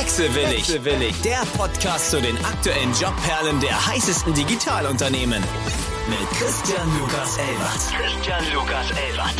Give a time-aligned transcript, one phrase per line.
[0.00, 0.60] Wechselwillig.
[0.60, 1.20] Wechselwillig.
[1.20, 5.42] Der Podcast zu den aktuellen Jobperlen der heißesten Digitalunternehmen.
[6.08, 7.80] Mit Christian Lukas Elbert.
[7.92, 9.36] Christian Lukas Elbert.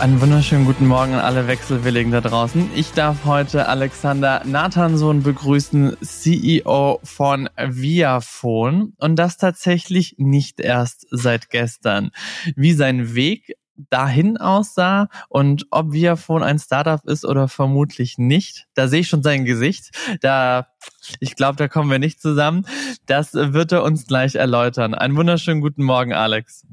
[0.00, 2.70] Einen wunderschönen guten Morgen an alle Wechselwilligen da draußen.
[2.74, 11.50] Ich darf heute Alexander Nathansohn begrüßen, CEO von Viafone und das tatsächlich nicht erst seit
[11.50, 12.12] gestern.
[12.54, 13.54] Wie sein Weg
[13.90, 18.66] dahin aussah und ob Viafone ein Startup ist oder vermutlich nicht.
[18.74, 19.90] Da sehe ich schon sein Gesicht.
[20.20, 20.68] Da,
[21.20, 22.66] ich glaube, da kommen wir nicht zusammen.
[23.06, 24.94] Das wird er uns gleich erläutern.
[24.94, 26.66] Einen wunderschönen guten Morgen, Alex.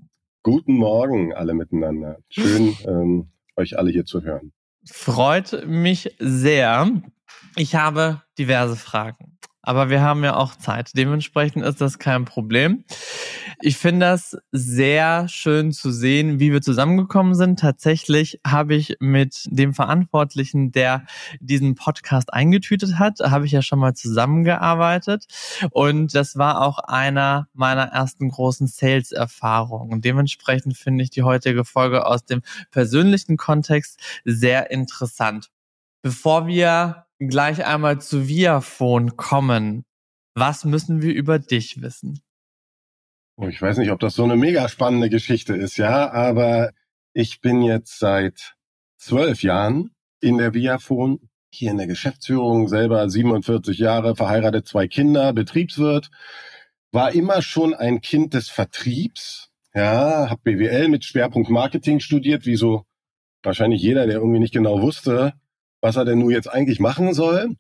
[0.44, 2.18] Guten Morgen alle miteinander.
[2.30, 4.52] Schön, ähm, euch alle hier zu hören.
[4.86, 6.92] Freut mich sehr.
[7.56, 9.38] Ich habe diverse Fragen.
[9.66, 10.92] Aber wir haben ja auch Zeit.
[10.96, 12.84] Dementsprechend ist das kein Problem.
[13.62, 17.60] Ich finde das sehr schön zu sehen, wie wir zusammengekommen sind.
[17.60, 21.06] Tatsächlich habe ich mit dem Verantwortlichen, der
[21.40, 25.28] diesen Podcast eingetütet hat, habe ich ja schon mal zusammengearbeitet.
[25.72, 30.02] Und das war auch einer meiner ersten großen Sales-Erfahrungen.
[30.02, 35.52] Dementsprechend finde ich die heutige Folge aus dem persönlichen Kontext sehr interessant.
[36.02, 39.86] Bevor wir gleich einmal zu Viafone kommen,
[40.36, 42.22] was müssen wir über dich wissen?
[43.36, 46.72] Oh, ich weiß nicht, ob das so eine mega spannende Geschichte ist, ja, aber
[47.14, 48.56] ich bin jetzt seit
[48.98, 49.92] zwölf Jahren
[50.22, 51.20] in der Viafone,
[51.52, 56.10] hier in der Geschäftsführung, selber 47 Jahre, verheiratet, zwei Kinder, Betriebswirt,
[56.92, 62.56] war immer schon ein Kind des Vertriebs, ja, habe BWL mit Schwerpunkt Marketing studiert, wie
[62.56, 62.86] so
[63.42, 65.34] wahrscheinlich jeder, der irgendwie nicht genau wusste,
[65.84, 67.58] was er denn nun jetzt eigentlich machen soll.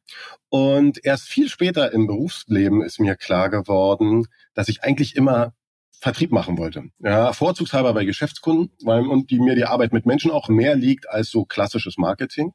[0.48, 5.54] Und erst viel später im Berufsleben ist mir klar geworden, dass ich eigentlich immer
[6.00, 6.86] Vertrieb machen wollte.
[7.00, 11.10] Ja, vorzugshalber bei Geschäftskunden, weil und die mir die Arbeit mit Menschen auch mehr liegt
[11.10, 12.54] als so klassisches Marketing.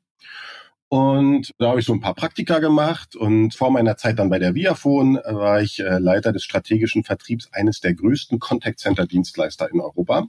[0.88, 4.38] Und da habe ich so ein paar Praktika gemacht und vor meiner Zeit dann bei
[4.38, 9.70] der Viafone war ich äh, Leiter des strategischen Vertriebs eines der größten Contact Center Dienstleister
[9.70, 10.28] in Europa.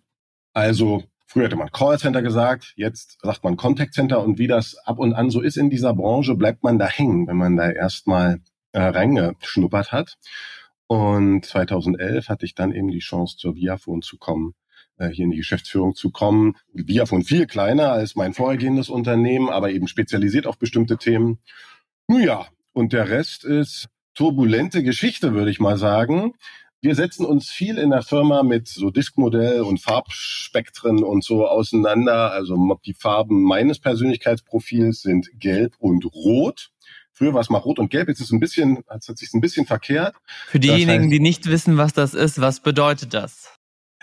[0.52, 4.97] Also Früher hätte man Callcenter gesagt, jetzt sagt man Contact Center und wie das ab
[4.97, 8.40] und an so ist in dieser Branche, bleibt man da hängen, wenn man da erstmal
[8.72, 10.17] äh, reingeschnuppert hat.
[10.88, 14.56] Und 2011 hatte ich dann eben die Chance, zur Viafone zu kommen,
[14.97, 16.56] äh, hier in die Geschäftsführung zu kommen.
[16.73, 21.38] Viafone viel kleiner als mein vorhergehendes Unternehmen, aber eben spezialisiert auf bestimmte Themen.
[22.07, 26.34] Nun ja, und der Rest ist turbulente Geschichte, würde ich mal sagen.
[26.81, 32.31] Wir setzen uns viel in der Firma mit so Diskmodell und Farbspektren und so auseinander.
[32.31, 36.69] Also die Farben meines Persönlichkeitsprofils sind gelb und rot.
[37.12, 39.41] Früher war es mal rot und gelb, jetzt ist es ein bisschen, hat sich ein
[39.41, 40.16] bisschen verkehrt.
[40.47, 43.53] Für diejenigen, das heißt, die nicht wissen, was das ist, was bedeutet das?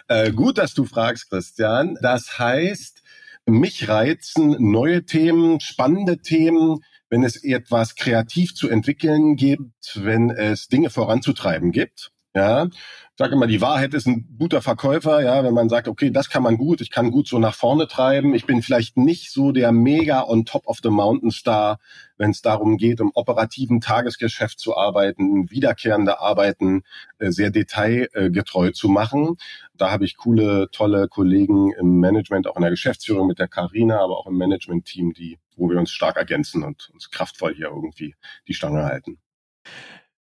[0.09, 1.97] Äh, gut, dass du fragst, Christian.
[2.03, 3.03] Das heißt,
[3.47, 10.69] mich reizen neue Themen, spannende Themen, wenn es etwas kreativ zu entwickeln gibt, wenn es
[10.69, 12.13] Dinge voranzutreiben gibt.
[12.37, 16.11] Ja, ich sage immer, die Wahrheit ist ein guter Verkäufer, ja, wenn man sagt, okay,
[16.11, 18.35] das kann man gut, ich kann gut so nach vorne treiben.
[18.35, 21.79] Ich bin vielleicht nicht so der mega on top of the mountain Star,
[22.19, 26.83] wenn es darum geht, im operativen Tagesgeschäft zu arbeiten, wiederkehrende Arbeiten
[27.19, 29.39] äh, sehr detailgetreu zu machen.
[29.73, 33.99] Da habe ich coole, tolle Kollegen im Management, auch in der Geschäftsführung mit der Karina,
[33.99, 38.15] aber auch im Management-Team, die, wo wir uns stark ergänzen und uns kraftvoll hier irgendwie
[38.47, 39.17] die Stange halten.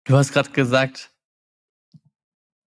[0.03, 1.09] Du hast gerade gesagt,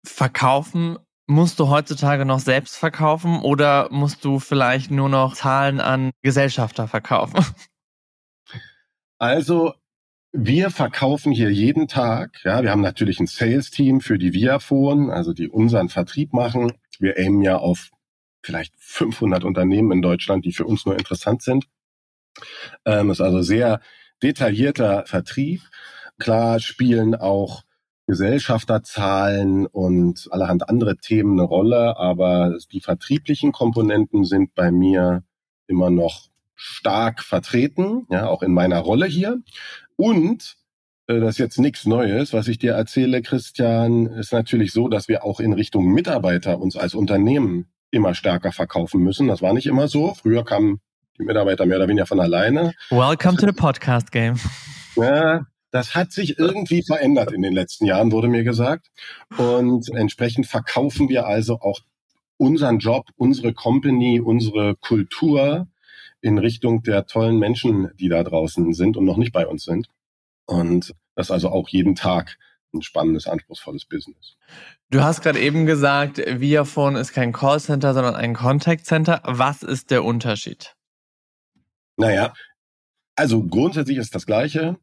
[0.05, 0.97] verkaufen
[1.27, 6.87] musst du heutzutage noch selbst verkaufen oder musst du vielleicht nur noch Zahlen an Gesellschafter
[6.87, 7.45] verkaufen?
[9.17, 9.73] Also
[10.33, 12.43] wir verkaufen hier jeden Tag.
[12.43, 16.73] Ja, wir haben natürlich ein Sales-Team für die Viafone, also die unseren Vertrieb machen.
[16.99, 17.91] Wir aimen ja auf
[18.43, 21.67] vielleicht 500 Unternehmen in Deutschland, die für uns nur interessant sind.
[22.85, 23.81] Ähm, ist also sehr
[24.23, 25.61] detaillierter Vertrieb.
[26.17, 27.63] Klar spielen auch
[28.11, 35.23] Gesellschafterzahlen und allerhand andere Themen eine Rolle, aber die vertrieblichen Komponenten sind bei mir
[35.67, 39.39] immer noch stark vertreten, ja, auch in meiner Rolle hier.
[39.95, 40.57] Und
[41.07, 45.07] äh, das ist jetzt nichts Neues, was ich dir erzähle, Christian, ist natürlich so, dass
[45.07, 49.29] wir auch in Richtung Mitarbeiter uns als Unternehmen immer stärker verkaufen müssen.
[49.29, 50.15] Das war nicht immer so.
[50.15, 50.81] Früher kamen
[51.17, 52.73] die Mitarbeiter mehr oder weniger von alleine.
[52.89, 54.35] Welcome to the podcast game.
[54.97, 58.87] Ja, das hat sich irgendwie verändert in den letzten Jahren, wurde mir gesagt.
[59.37, 61.79] Und entsprechend verkaufen wir also auch
[62.37, 65.67] unseren Job, unsere Company, unsere Kultur
[66.21, 69.87] in Richtung der tollen Menschen, die da draußen sind und noch nicht bei uns sind.
[70.45, 72.37] Und das ist also auch jeden Tag
[72.73, 74.37] ein spannendes, anspruchsvolles Business.
[74.89, 79.21] Du hast gerade eben gesagt, Viafone ist kein Callcenter, sondern ein Contact Center.
[79.25, 80.75] Was ist der Unterschied?
[81.97, 82.33] Naja,
[83.21, 84.77] Also grundsätzlich ist das Gleiche.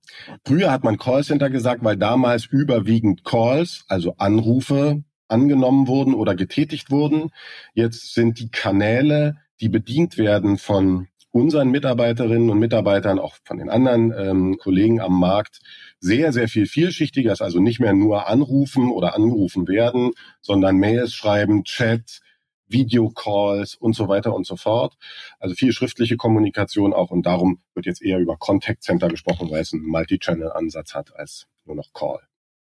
[0.46, 6.93] Früher hat man Callcenter gesagt, weil damals überwiegend Calls, also Anrufe, angenommen wurden oder getätigt
[6.93, 7.31] wurden.
[7.75, 13.70] Jetzt sind die Kanäle, die bedient werden von unseren Mitarbeiterinnen und Mitarbeitern, auch von den
[13.70, 15.58] anderen ähm, Kollegen am Markt,
[15.99, 17.32] sehr, sehr viel vielschichtiger.
[17.32, 20.12] ist also nicht mehr nur anrufen oder angerufen werden,
[20.43, 22.20] sondern Mails schreiben, Chat,
[22.69, 24.97] Videocalls und so weiter und so fort.
[25.38, 29.62] Also viel schriftliche Kommunikation auch und darum wird jetzt eher über Contact Center gesprochen, weil
[29.62, 32.20] es einen Multi-Channel-Ansatz hat als nur noch Call.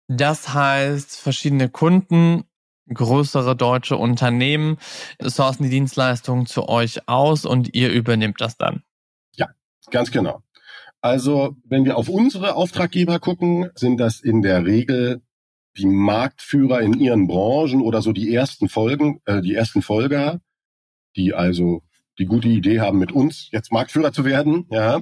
[0.07, 2.43] Das heißt, verschiedene Kunden,
[2.93, 4.77] größere deutsche Unternehmen
[5.21, 8.83] sourcen die Dienstleistungen zu euch aus und ihr übernimmt das dann.
[9.35, 9.49] Ja,
[9.89, 10.43] ganz genau.
[11.01, 15.21] Also, wenn wir auf unsere Auftraggeber gucken, sind das in der Regel
[15.77, 20.39] die Marktführer in ihren Branchen oder so die ersten Folgen, äh, die ersten Folger,
[21.15, 21.83] die also
[22.19, 25.01] die gute Idee haben, mit uns jetzt Marktführer zu werden, ja.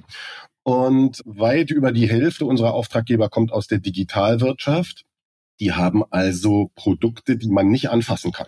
[0.64, 5.06] Und weit über die Hälfte unserer Auftraggeber kommt aus der Digitalwirtschaft.
[5.60, 8.48] Die haben also Produkte, die man nicht anfassen kann.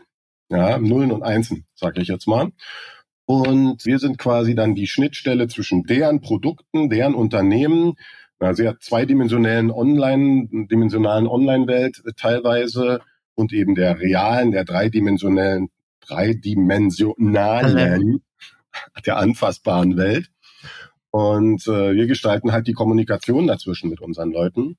[0.50, 2.52] Ja, Nullen und Einsen, sage ich jetzt mal.
[3.26, 7.96] Und wir sind quasi dann die Schnittstelle zwischen deren Produkten, deren Unternehmen,
[8.40, 13.02] einer sehr zweidimensionellen Online, dimensionalen Online-Welt teilweise
[13.36, 15.70] und eben der realen, der dreidimensionellen,
[16.02, 18.24] dreidimensionalen,
[19.06, 20.30] der anfassbaren Welt.
[21.12, 24.78] Und äh, wir gestalten halt die Kommunikation dazwischen mit unseren Leuten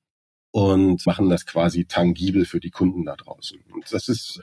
[0.51, 3.59] und machen das quasi tangibel für die Kunden da draußen.
[3.73, 4.41] Und das ist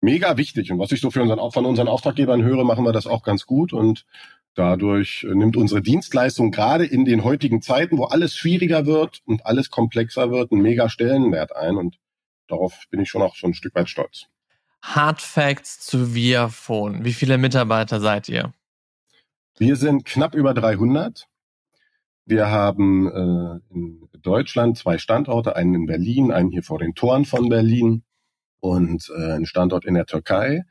[0.00, 0.72] mega wichtig.
[0.72, 3.46] Und was ich so für unseren, von unseren Auftraggebern höre, machen wir das auch ganz
[3.46, 3.72] gut.
[3.72, 4.04] Und
[4.56, 9.70] dadurch nimmt unsere Dienstleistung gerade in den heutigen Zeiten, wo alles schwieriger wird und alles
[9.70, 11.76] komplexer wird, einen mega Stellenwert ein.
[11.76, 11.98] Und
[12.48, 14.26] darauf bin ich schon auch so ein Stück weit stolz.
[14.82, 17.04] Hard Facts zu Viafone.
[17.04, 18.52] Wie viele Mitarbeiter seid ihr?
[19.58, 21.28] Wir sind knapp über 300.
[22.24, 27.24] Wir haben äh, in Deutschland zwei Standorte, einen in Berlin, einen hier vor den Toren
[27.24, 28.02] von Berlin
[28.60, 30.64] und äh, einen Standort in der Türkei,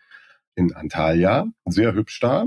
[0.56, 1.48] in Antalya.
[1.66, 2.46] Sehr hübsch da.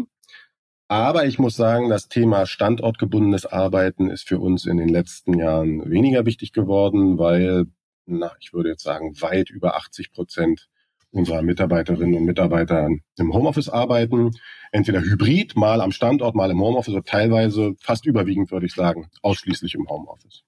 [0.88, 5.88] Aber ich muss sagen, das Thema standortgebundenes Arbeiten ist für uns in den letzten Jahren
[5.90, 7.66] weniger wichtig geworden, weil,
[8.06, 10.68] na, ich würde jetzt sagen, weit über 80 Prozent
[11.10, 12.88] unserer Mitarbeiterinnen und Mitarbeiter
[13.18, 14.30] im Homeoffice arbeiten.
[14.72, 19.10] Entweder hybrid, mal am Standort, mal im Homeoffice, oder teilweise fast überwiegend, würde ich sagen,
[19.22, 20.42] ausschließlich im Homeoffice.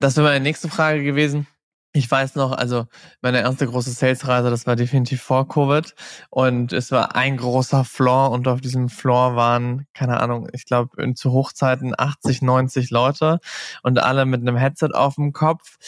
[0.00, 1.46] Das wäre meine nächste Frage gewesen.
[1.96, 2.86] Ich weiß noch, also
[3.22, 5.94] meine erste große Sales-Reise, das war definitiv vor Covid
[6.28, 11.14] und es war ein großer Floor und auf diesem Floor waren, keine Ahnung, ich glaube
[11.14, 13.38] zu Hochzeiten 80, 90 Leute
[13.84, 15.78] und alle mit einem Headset auf dem Kopf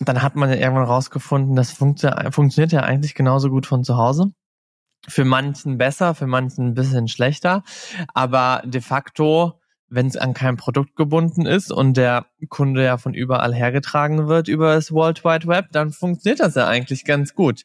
[0.00, 3.96] dann hat man ja irgendwann rausgefunden, das funktio funktioniert ja eigentlich genauso gut von zu
[3.96, 4.32] Hause.
[5.08, 7.62] Für manchen besser, für manchen ein bisschen schlechter.
[8.12, 13.14] Aber de facto, wenn es an kein Produkt gebunden ist und der Kunde ja von
[13.14, 17.62] überall hergetragen wird über das World Wide Web, dann funktioniert das ja eigentlich ganz gut.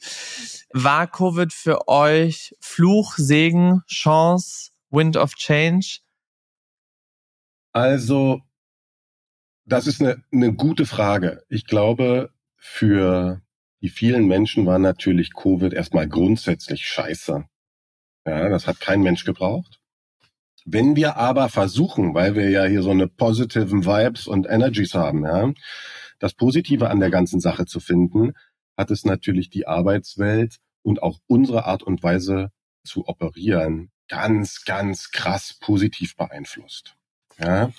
[0.71, 6.00] War Covid für euch Fluch, Segen, Chance, Wind of Change?
[7.73, 8.41] Also
[9.65, 11.44] das ist eine, eine gute Frage.
[11.50, 13.41] Ich glaube, für
[13.81, 17.45] die vielen Menschen war natürlich Covid erstmal grundsätzlich scheiße.
[18.27, 19.80] Ja, das hat kein Mensch gebraucht.
[20.65, 25.25] Wenn wir aber versuchen, weil wir ja hier so eine positiven Vibes und Energies haben,
[25.25, 25.51] ja,
[26.19, 28.33] das Positive an der ganzen Sache zu finden,
[28.77, 32.51] hat es natürlich die Arbeitswelt und auch unsere Art und Weise
[32.83, 36.95] zu operieren ganz, ganz krass positiv beeinflusst.
[37.39, 37.71] Ja,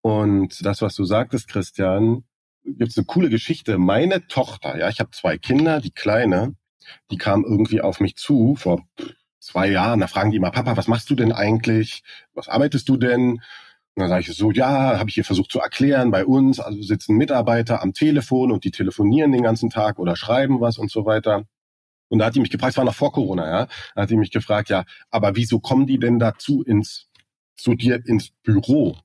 [0.00, 2.24] und das, was du sagtest, Christian,
[2.64, 3.78] gibt's eine coole Geschichte.
[3.78, 6.56] Meine Tochter, ja, ich habe zwei Kinder, die kleine,
[7.10, 8.82] die kam irgendwie auf mich zu vor
[9.44, 10.00] zwei Jahren.
[10.00, 12.02] Da fragen die immer, Papa, was machst du denn eigentlich?
[12.34, 13.40] Was arbeitest du denn?
[13.96, 16.82] Und dann sage ich so, ja, habe ich hier versucht zu erklären, bei uns, also
[16.82, 21.06] sitzen Mitarbeiter am Telefon und die telefonieren den ganzen Tag oder schreiben was und so
[21.06, 21.44] weiter.
[22.08, 24.16] Und da hat die mich gefragt, es war noch vor Corona, ja, da hat die
[24.16, 27.08] mich gefragt, ja, aber wieso kommen die denn dazu ins,
[27.56, 28.96] zu dir ins Büro?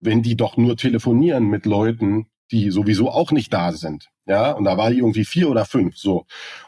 [0.00, 4.08] wenn die doch nur telefonieren mit Leuten, die sowieso auch nicht da sind.
[4.28, 6.26] Ja, und da war die irgendwie vier oder fünf, so.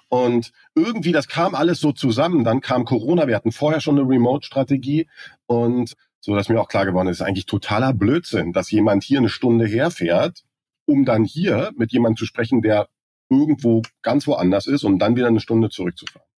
[0.08, 2.42] Und irgendwie, das kam alles so zusammen.
[2.42, 3.28] Dann kam Corona.
[3.28, 5.08] Wir hatten vorher schon eine Remote-Strategie
[5.46, 9.18] und so, dass mir auch klar geworden ist, ist eigentlich totaler Blödsinn, dass jemand hier
[9.18, 10.42] eine Stunde herfährt,
[10.86, 12.88] um dann hier mit jemandem zu sprechen, der
[13.28, 16.28] irgendwo ganz woanders ist und dann wieder eine Stunde zurückzufahren.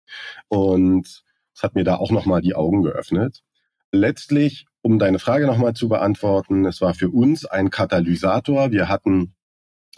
[0.48, 1.24] Und
[1.54, 3.42] das hat mir da auch nochmal die Augen geöffnet.
[3.92, 8.72] Letztlich um deine Frage nochmal zu beantworten, es war für uns ein Katalysator.
[8.72, 9.34] Wir hatten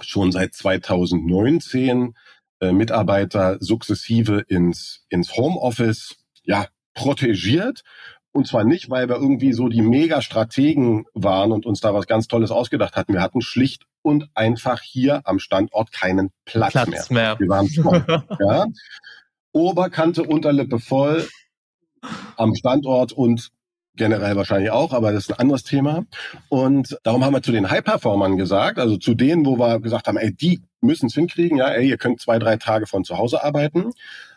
[0.08, 2.14] schon seit 2019
[2.61, 7.82] äh, Mitarbeiter sukzessive ins, ins Homeoffice ja, protegiert
[8.32, 12.26] Und zwar nicht, weil wir irgendwie so die Mega-Strategen waren und uns da was ganz
[12.26, 13.12] Tolles ausgedacht hatten.
[13.12, 17.37] Wir hatten schlicht und einfach hier am Standort keinen Platz, Platz mehr.
[17.37, 17.40] mehr.
[17.40, 18.04] Wir waren voll.
[18.40, 18.66] ja.
[19.52, 21.28] Oberkante, Unterlippe voll
[22.37, 23.50] am Standort und
[23.96, 26.04] generell wahrscheinlich auch, aber das ist ein anderes Thema.
[26.48, 30.16] Und darum haben wir zu den High-Performern gesagt, also zu denen, wo wir gesagt haben,
[30.16, 33.42] ey, die müssen es hinkriegen, ja, ey, ihr könnt zwei, drei Tage von zu Hause
[33.42, 33.92] arbeiten,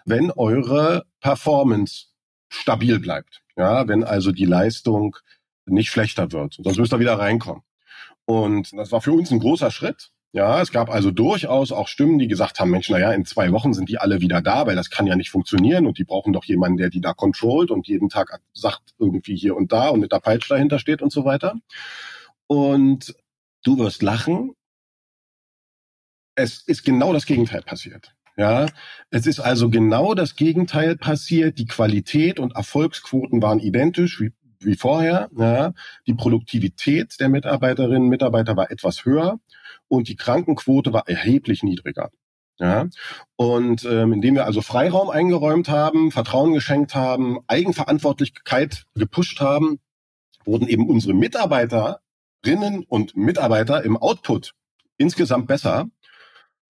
[0.06, 2.06] wenn eure Performance
[2.50, 3.42] stabil bleibt.
[3.56, 5.18] Ja, wenn also die Leistung
[5.66, 6.58] nicht schlechter wird.
[6.60, 7.64] Sonst müsst ihr wieder reinkommen.
[8.26, 10.12] Und das war für uns ein großer Schritt.
[10.38, 13.74] Ja, es gab also durchaus auch Stimmen, die gesagt haben, Mensch, naja, in zwei Wochen
[13.74, 16.46] sind die alle wieder da, weil das kann ja nicht funktionieren und die brauchen doch
[16.46, 20.12] jemanden, der die da controlt und jeden Tag sagt irgendwie hier und da und mit
[20.12, 21.56] der Peitsche dahinter steht und so weiter.
[22.46, 23.16] Und
[23.64, 24.52] du wirst lachen.
[26.36, 28.14] Es ist genau das Gegenteil passiert.
[28.38, 28.68] Ja,
[29.10, 31.58] es ist also genau das Gegenteil passiert.
[31.58, 35.30] Die Qualität und Erfolgsquoten waren identisch wie, wie vorher.
[35.38, 35.74] Ja,
[36.06, 39.40] die Produktivität der Mitarbeiterinnen und Mitarbeiter war etwas höher
[39.88, 42.10] und die Krankenquote war erheblich niedriger.
[42.60, 42.88] Ja,
[43.36, 49.80] und ähm, indem wir also Freiraum eingeräumt haben, Vertrauen geschenkt haben, Eigenverantwortlichkeit gepusht haben,
[50.44, 54.54] wurden eben unsere Mitarbeiterinnen und Mitarbeiter im Output
[54.98, 55.88] insgesamt besser.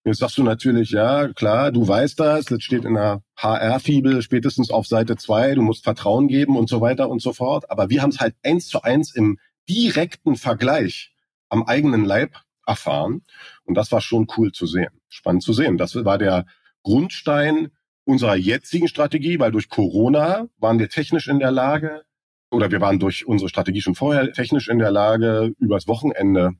[0.07, 4.71] Jetzt sagst du natürlich, ja, klar, du weißt das, das steht in der HR-Fibel spätestens
[4.71, 7.69] auf Seite zwei, du musst Vertrauen geben und so weiter und so fort.
[7.69, 9.37] Aber wir haben es halt eins zu eins im
[9.67, 11.13] direkten Vergleich
[11.49, 13.23] am eigenen Leib erfahren.
[13.65, 15.77] Und das war schon cool zu sehen, spannend zu sehen.
[15.77, 16.45] Das war der
[16.83, 17.71] Grundstein
[18.05, 22.03] unserer jetzigen Strategie, weil durch Corona waren wir technisch in der Lage,
[22.49, 26.53] oder wir waren durch unsere Strategie schon vorher technisch in der Lage, übers Wochenende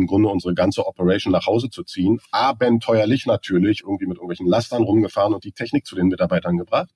[0.00, 2.20] im Grunde unsere ganze Operation nach Hause zu ziehen.
[2.30, 6.90] Abenteuerlich natürlich, irgendwie mit irgendwelchen Lastern rumgefahren und die Technik zu den Mitarbeitern gebracht.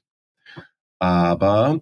[0.98, 1.80] Aber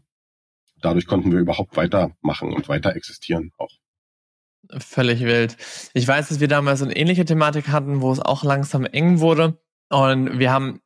[0.81, 3.71] dadurch konnten wir überhaupt weitermachen und weiter existieren auch.
[4.79, 5.57] Völlig wild.
[5.95, 9.59] Ich weiß, dass wir damals eine ähnliche Thematik hatten, wo es auch langsam eng wurde.
[9.89, 10.81] Und wir haben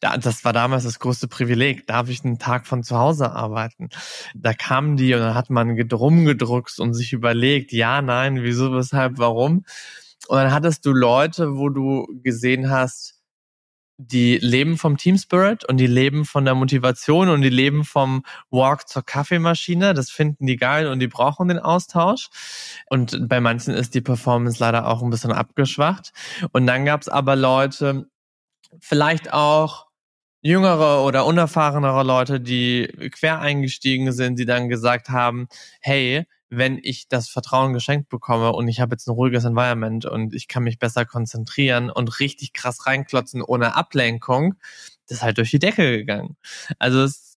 [0.00, 1.86] das war damals das größte Privileg.
[1.86, 3.88] Darf ich einen Tag von zu Hause arbeiten?
[4.34, 9.18] Da kamen die und dann hat man rumgedruckt und sich überlegt, ja, nein, wieso, weshalb,
[9.18, 9.64] warum.
[10.28, 13.22] Und dann hattest du Leute, wo du gesehen hast,
[13.98, 18.24] die leben vom Team Spirit und die leben von der Motivation und die leben vom
[18.50, 19.94] Walk zur Kaffeemaschine.
[19.94, 22.28] Das finden die geil und die brauchen den Austausch.
[22.88, 26.12] Und bei manchen ist die Performance leider auch ein bisschen abgeschwacht.
[26.52, 28.06] Und dann gab es aber Leute,
[28.80, 29.86] vielleicht auch
[30.42, 35.48] jüngere oder unerfahrenere Leute, die quer eingestiegen sind, die dann gesagt haben,
[35.80, 40.34] hey, wenn ich das Vertrauen geschenkt bekomme und ich habe jetzt ein ruhiges Environment und
[40.34, 44.56] ich kann mich besser konzentrieren und richtig krass reinklotzen ohne Ablenkung,
[45.08, 46.36] das ist halt durch die Decke gegangen.
[46.78, 47.38] Also es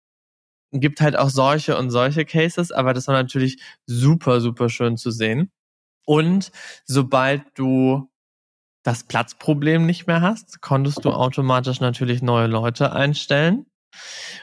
[0.71, 5.11] gibt halt auch solche und solche Cases, aber das war natürlich super, super schön zu
[5.11, 5.51] sehen.
[6.05, 6.51] Und
[6.85, 8.09] sobald du
[8.83, 13.65] das Platzproblem nicht mehr hast, konntest du automatisch natürlich neue Leute einstellen.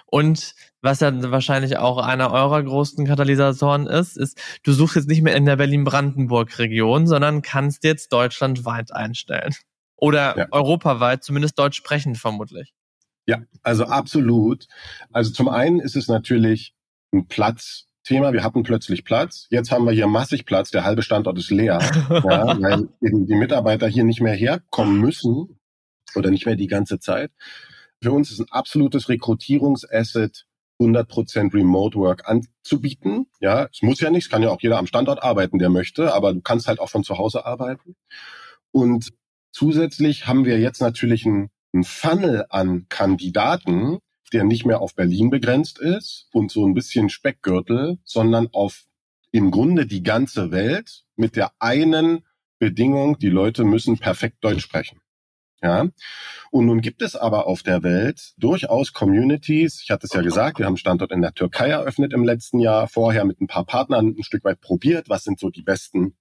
[0.07, 5.23] Und was ja wahrscheinlich auch einer eurer großen Katalysatoren ist, ist, du suchst jetzt nicht
[5.23, 9.55] mehr in der Berlin-Brandenburg-Region, sondern kannst jetzt deutschlandweit einstellen.
[9.97, 10.47] Oder ja.
[10.51, 12.73] europaweit, zumindest deutsch sprechend vermutlich.
[13.27, 14.67] Ja, also absolut.
[15.13, 16.75] Also zum einen ist es natürlich
[17.13, 19.47] ein Platz, Thema, wir hatten plötzlich Platz.
[19.51, 21.79] Jetzt haben wir hier massig Platz, der halbe Standort ist leer,
[22.11, 25.61] ja, weil eben die Mitarbeiter hier nicht mehr herkommen müssen
[26.17, 27.31] oder nicht mehr die ganze Zeit.
[28.03, 30.45] Für uns ist ein absolutes Rekrutierungsasset,
[30.81, 33.27] 100% Remote Work anzubieten.
[33.39, 36.13] Ja, es muss ja nicht, es kann ja auch jeder am Standort arbeiten, der möchte,
[36.13, 37.95] aber du kannst halt auch von zu Hause arbeiten.
[38.73, 39.11] Und
[39.53, 44.01] zusätzlich haben wir jetzt natürlich ein, ein Funnel an Kandidaten,
[44.33, 48.85] der nicht mehr auf Berlin begrenzt ist und so ein bisschen Speckgürtel, sondern auf
[49.33, 52.25] im Grunde die ganze Welt mit der einen
[52.59, 55.01] Bedingung, die Leute müssen perfekt Deutsch sprechen.
[55.63, 55.89] Ja.
[56.51, 59.83] Und nun gibt es aber auf der Welt durchaus Communities.
[59.83, 62.89] Ich hatte es ja gesagt, wir haben Standort in der Türkei eröffnet im letzten Jahr,
[62.89, 65.09] vorher mit ein paar Partnern ein Stück weit probiert.
[65.09, 66.17] Was sind so die besten,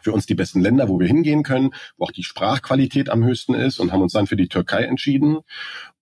[0.00, 3.54] für uns die besten Länder, wo wir hingehen können, wo auch die Sprachqualität am höchsten
[3.54, 5.38] ist und haben uns dann für die Türkei entschieden.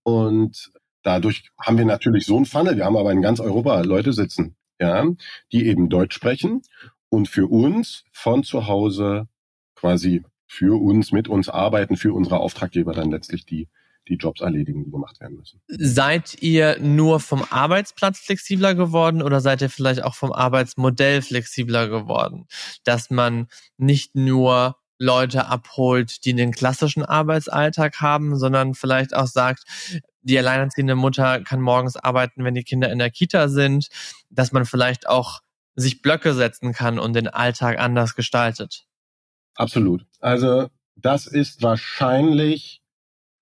[0.03, 0.73] Und
[1.05, 2.77] Dadurch haben wir natürlich so ein Funnel.
[2.77, 5.07] Wir haben aber in ganz Europa Leute sitzen, ja,
[5.53, 6.63] die eben Deutsch sprechen
[7.11, 9.29] und für uns von zu Hause
[9.77, 13.69] quasi für uns, mit uns arbeiten, für unsere Auftraggeber dann letztlich die,
[14.09, 15.61] die Jobs erledigen, die gemacht werden müssen.
[15.69, 21.89] Seid ihr nur vom Arbeitsplatz flexibler geworden oder seid ihr vielleicht auch vom Arbeitsmodell flexibler
[21.89, 22.47] geworden?
[22.85, 29.65] Dass man nicht nur Leute abholt, die einen klassischen Arbeitsalltag haben, sondern vielleicht auch sagt,
[30.25, 33.89] die alleinerziehende Mutter kann morgens arbeiten, wenn die Kinder in der Kita sind,
[34.31, 35.41] dass man vielleicht auch
[35.77, 38.87] sich Blöcke setzen kann und den Alltag anders gestaltet.
[39.55, 40.05] Absolut.
[40.21, 42.81] Also das ist wahrscheinlich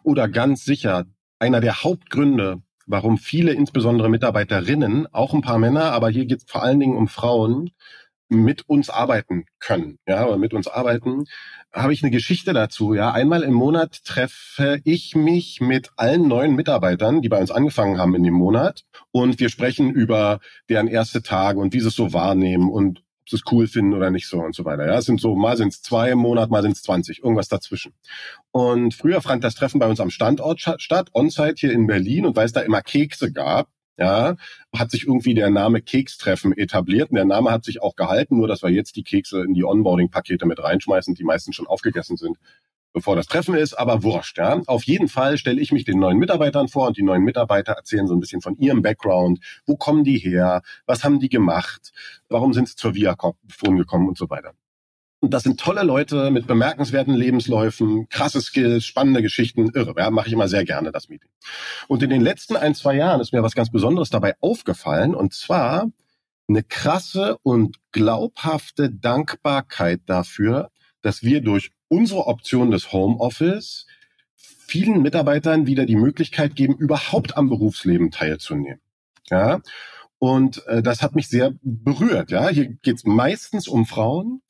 [0.03, 1.07] oder ganz sicher
[1.39, 6.51] einer der Hauptgründe, warum viele, insbesondere Mitarbeiterinnen, auch ein paar Männer, aber hier geht es
[6.51, 7.71] vor allen Dingen um Frauen,
[8.35, 11.25] mit uns arbeiten können, ja, oder mit uns arbeiten,
[11.73, 13.13] habe ich eine Geschichte dazu, ja.
[13.13, 18.15] Einmal im Monat treffe ich mich mit allen neuen Mitarbeitern, die bei uns angefangen haben
[18.15, 22.13] in dem Monat und wir sprechen über deren erste Tage und wie sie es so
[22.13, 24.87] wahrnehmen und ob sie es cool finden oder nicht so und so weiter.
[24.87, 27.49] Ja, es sind so, mal sind es zwei im Monat, mal sind es 20, irgendwas
[27.49, 27.95] dazwischen.
[28.51, 32.37] Und früher fand das Treffen bei uns am Standort statt, on-site hier in Berlin und
[32.37, 34.37] weil es da immer Kekse gab, ja,
[34.75, 38.49] hat sich irgendwie der Name Kekstreffen etabliert und der Name hat sich auch gehalten, nur
[38.49, 42.39] dass wir jetzt die Kekse in die Onboarding-Pakete mit reinschmeißen, die meistens schon aufgegessen sind,
[42.93, 44.39] bevor das Treffen ist, aber wurscht.
[44.39, 44.61] Ja.
[44.67, 48.07] Auf jeden Fall stelle ich mich den neuen Mitarbeitern vor und die neuen Mitarbeiter erzählen
[48.07, 51.93] so ein bisschen von ihrem Background, wo kommen die her, was haben die gemacht,
[52.29, 53.35] warum sind sie zur Viacom
[53.77, 54.53] gekommen und so weiter.
[55.23, 59.95] Und das sind tolle Leute mit bemerkenswerten Lebensläufen, krasse Skills, spannende Geschichten, irre.
[59.97, 61.31] Ja, mache ich immer sehr gerne das Meeting.
[61.87, 65.15] Und in den letzten ein, zwei Jahren ist mir was ganz Besonderes dabei aufgefallen.
[65.15, 65.93] Und zwar
[66.49, 73.87] eine krasse und glaubhafte Dankbarkeit dafür, dass wir durch unsere Option des Homeoffice
[74.35, 78.81] vielen Mitarbeitern wieder die Möglichkeit geben, überhaupt am Berufsleben teilzunehmen.
[79.31, 79.61] Ja,
[80.19, 82.33] und äh, das hat mich sehr berührt.
[82.33, 84.43] Ja, hier geht es meistens um Frauen,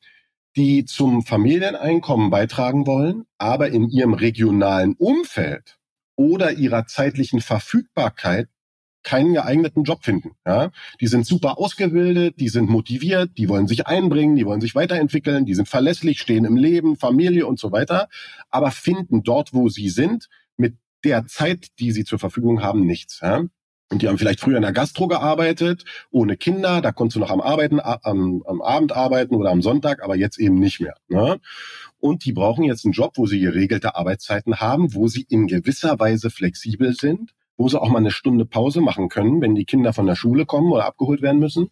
[0.57, 5.79] die zum Familieneinkommen beitragen wollen, aber in ihrem regionalen Umfeld
[6.17, 8.49] oder ihrer zeitlichen Verfügbarkeit
[9.03, 10.33] keinen geeigneten Job finden.
[10.47, 10.71] Ja?
[11.01, 15.45] Die sind super ausgebildet, die sind motiviert, die wollen sich einbringen, die wollen sich weiterentwickeln,
[15.45, 18.09] die sind verlässlich, stehen im Leben, Familie und so weiter,
[18.51, 23.21] aber finden dort, wo sie sind, mit der Zeit, die sie zur Verfügung haben, nichts.
[23.21, 23.45] Ja?
[23.93, 27.31] Und die haben vielleicht früher in der Gastro gearbeitet, ohne Kinder, da konntest du noch
[27.31, 30.95] am Arbeiten, am, am Abend arbeiten oder am Sonntag, aber jetzt eben nicht mehr.
[31.09, 31.39] Ne?
[32.01, 36.01] Und die brauchen jetzt einen Job, wo sie geregelte Arbeitszeiten haben, wo sie in gewisser
[36.01, 39.93] Weise flexibel sind, wo sie auch mal eine Stunde Pause machen können, wenn die Kinder
[39.93, 41.69] von der Schule kommen oder abgeholt werden müssen.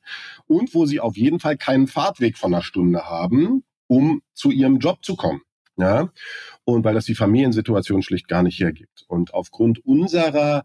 [0.47, 4.79] Und wo sie auf jeden Fall keinen Fahrtweg von einer Stunde haben, um zu ihrem
[4.79, 5.41] Job zu kommen.
[5.79, 6.11] Ja?
[6.65, 9.07] Und weil das die Familiensituation schlicht gar nicht hergibt.
[9.09, 10.65] Und aufgrund unserer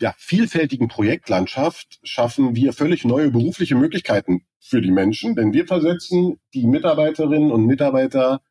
[0.00, 6.38] ja, vielfältigen Projektlandschaft schaffen wir völlig neue berufliche Möglichkeiten für die Menschen, denn wir versetzen
[6.54, 8.42] die Mitarbeiterinnen und Mitarbeiter,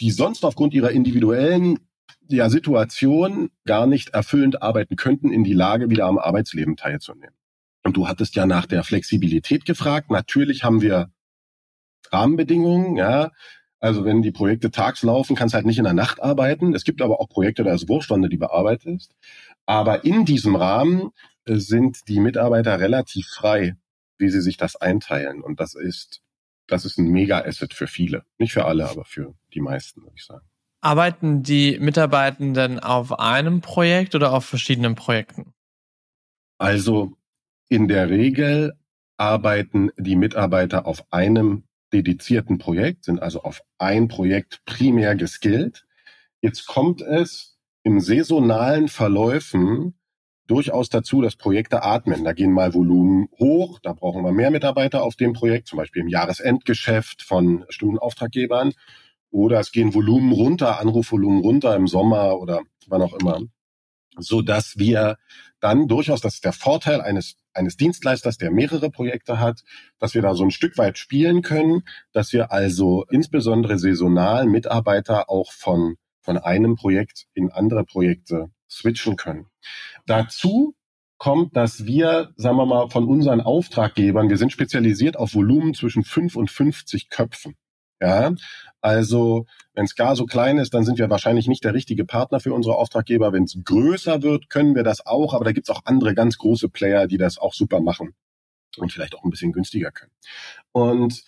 [0.00, 1.78] die sonst aufgrund ihrer individuellen
[2.28, 7.34] ja, Situation gar nicht erfüllend arbeiten könnten, in die Lage, wieder am Arbeitsleben teilzunehmen.
[7.84, 10.10] Und du hattest ja nach der Flexibilität gefragt.
[10.10, 11.10] Natürlich haben wir
[12.10, 13.30] Rahmenbedingungen, ja.
[13.80, 16.74] Also wenn die Projekte tags laufen, kannst halt nicht in der Nacht arbeiten.
[16.74, 19.14] Es gibt aber auch Projekte, da ist Wurscht, wann du die bearbeitest.
[19.68, 21.10] Aber in diesem Rahmen
[21.44, 23.76] äh, sind die Mitarbeiter relativ frei,
[24.16, 25.42] wie sie sich das einteilen.
[25.42, 26.22] Und das ist,
[26.66, 28.24] das ist ein Mega-Asset für viele.
[28.38, 30.46] Nicht für alle, aber für die meisten, würde ich sagen.
[30.80, 35.52] Arbeiten die Mitarbeitenden auf einem Projekt oder auf verschiedenen Projekten?
[36.56, 37.18] Also
[37.68, 38.72] in der Regel
[39.18, 45.86] arbeiten die Mitarbeiter auf einem dedizierten Projekt, sind also auf ein Projekt primär geskillt.
[46.40, 47.57] Jetzt kommt es
[47.88, 49.94] im saisonalen Verläufen
[50.46, 52.22] durchaus dazu, dass Projekte atmen.
[52.22, 56.02] Da gehen mal Volumen hoch, da brauchen wir mehr Mitarbeiter auf dem Projekt, zum Beispiel
[56.02, 58.72] im Jahresendgeschäft von bestimmten Auftraggebern.
[59.30, 63.40] Oder es gehen Volumen runter, Anrufvolumen runter im Sommer oder wann auch immer.
[64.18, 65.16] So dass wir
[65.60, 69.62] dann durchaus, das ist der Vorteil eines, eines Dienstleisters, der mehrere Projekte hat,
[69.98, 75.30] dass wir da so ein Stück weit spielen können, dass wir also insbesondere saisonal Mitarbeiter
[75.30, 75.96] auch von
[76.28, 79.46] von einem Projekt in andere Projekte switchen können.
[80.04, 80.74] Dazu
[81.16, 86.04] kommt, dass wir, sagen wir mal, von unseren Auftraggebern, wir sind spezialisiert auf Volumen zwischen
[86.04, 87.56] 5 und 50 Köpfen.
[87.98, 88.34] Ja,
[88.82, 92.40] also wenn es gar so klein ist, dann sind wir wahrscheinlich nicht der richtige Partner
[92.40, 93.32] für unsere Auftraggeber.
[93.32, 96.36] Wenn es größer wird, können wir das auch, aber da gibt es auch andere ganz
[96.36, 98.14] große Player, die das auch super machen
[98.76, 100.12] und vielleicht auch ein bisschen günstiger können.
[100.72, 101.24] Und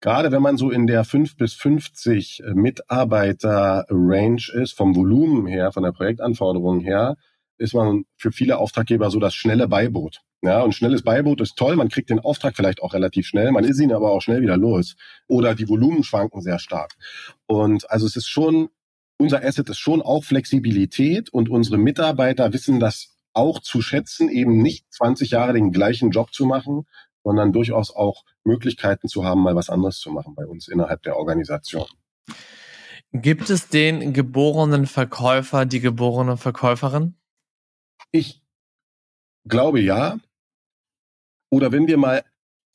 [0.00, 5.46] gerade wenn man so in der 5 bis 50 äh, Mitarbeiter Range ist, vom Volumen
[5.46, 7.16] her, von der Projektanforderung her,
[7.58, 10.22] ist man für viele Auftraggeber so das schnelle Beiboot.
[10.42, 13.64] Ja, und schnelles Beiboot ist toll, man kriegt den Auftrag vielleicht auch relativ schnell, man
[13.64, 14.96] ist ihn aber auch schnell wieder los.
[15.26, 16.94] Oder die Volumen schwanken sehr stark.
[17.46, 18.70] Und also es ist schon,
[19.18, 24.62] unser Asset ist schon auch Flexibilität und unsere Mitarbeiter wissen das auch zu schätzen, eben
[24.62, 26.86] nicht 20 Jahre den gleichen Job zu machen,
[27.24, 31.16] sondern durchaus auch Möglichkeiten zu haben, mal was anderes zu machen bei uns innerhalb der
[31.16, 31.86] Organisation.
[33.12, 37.16] Gibt es den geborenen Verkäufer, die geborene Verkäuferin?
[38.12, 38.42] Ich
[39.48, 40.18] glaube ja.
[41.50, 42.24] Oder wenn wir mal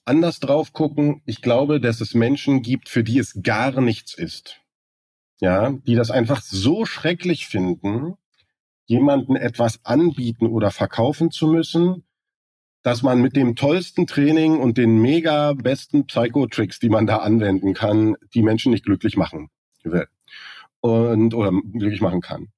[0.03, 4.61] anders drauf gucken, ich glaube, dass es Menschen gibt, für die es gar nichts ist.
[5.39, 8.15] Ja, die das einfach so schrecklich finden,
[8.85, 12.04] jemanden etwas anbieten oder verkaufen zu müssen,
[12.85, 17.73] dass man mit dem tollsten Training und den mega besten Psychotricks, die man da anwenden
[17.73, 19.49] kann, die Menschen nicht glücklich machen
[19.83, 20.05] will
[20.81, 22.49] und oder glücklich machen kann.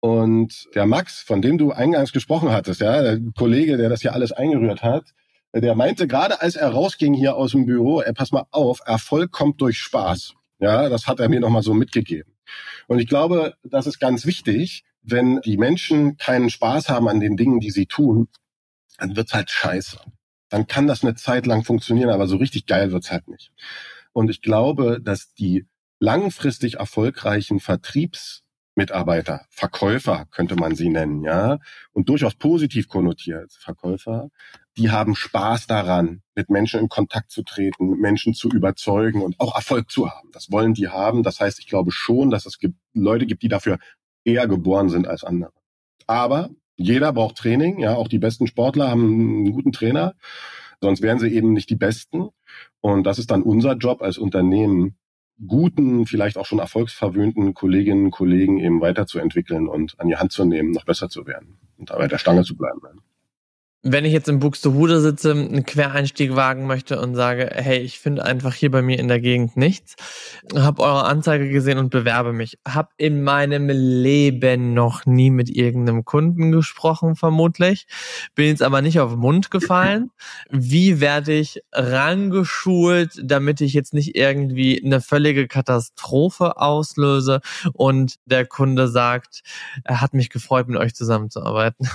[0.00, 4.12] Und der Max, von dem du eingangs gesprochen hattest, ja, der Kollege, der das hier
[4.12, 5.14] alles eingerührt hat,
[5.54, 9.32] der meinte gerade, als er rausging hier aus dem Büro, ey, pass mal auf, Erfolg
[9.32, 10.34] kommt durch Spaß.
[10.58, 12.34] Ja, das hat er mir nochmal so mitgegeben.
[12.86, 17.38] Und ich glaube, das ist ganz wichtig, wenn die Menschen keinen Spaß haben an den
[17.38, 18.28] Dingen, die sie tun,
[19.00, 19.98] dann wird's halt scheiße.
[20.48, 23.52] Dann kann das eine Zeit lang funktionieren, aber so richtig geil wird's halt nicht.
[24.12, 25.66] Und ich glaube, dass die
[26.00, 28.42] langfristig erfolgreichen Vertriebs
[28.76, 31.58] Mitarbeiter, Verkäufer könnte man sie nennen, ja,
[31.92, 34.30] und durchaus positiv konnotiert, Verkäufer,
[34.76, 39.54] die haben Spaß daran, mit Menschen in Kontakt zu treten, Menschen zu überzeugen und auch
[39.54, 40.30] Erfolg zu haben.
[40.32, 41.22] Das wollen die haben.
[41.22, 43.78] Das heißt, ich glaube schon, dass es gibt, Leute gibt, die dafür
[44.24, 45.52] eher geboren sind als andere.
[46.06, 50.14] Aber jeder braucht Training, ja, auch die besten Sportler haben einen guten Trainer,
[50.80, 52.30] sonst wären sie eben nicht die Besten.
[52.80, 54.96] Und das ist dann unser Job als Unternehmen,
[55.46, 60.44] guten, vielleicht auch schon erfolgsverwöhnten Kolleginnen und Kollegen eben weiterzuentwickeln und an die Hand zu
[60.44, 62.80] nehmen, noch besser zu werden und dabei der Stange zu bleiben
[63.82, 68.24] wenn ich jetzt in Buxtehude sitze, einen Quereinstieg wagen möchte und sage, hey, ich finde
[68.24, 69.96] einfach hier bei mir in der Gegend nichts,
[70.54, 76.04] habe eure Anzeige gesehen und bewerbe mich, habe in meinem Leben noch nie mit irgendeinem
[76.04, 77.86] Kunden gesprochen, vermutlich,
[78.34, 80.10] bin jetzt aber nicht auf den Mund gefallen.
[80.50, 87.40] Wie werde ich rangeschult, damit ich jetzt nicht irgendwie eine völlige Katastrophe auslöse
[87.72, 89.40] und der Kunde sagt,
[89.84, 91.88] er hat mich gefreut, mit euch zusammenzuarbeiten?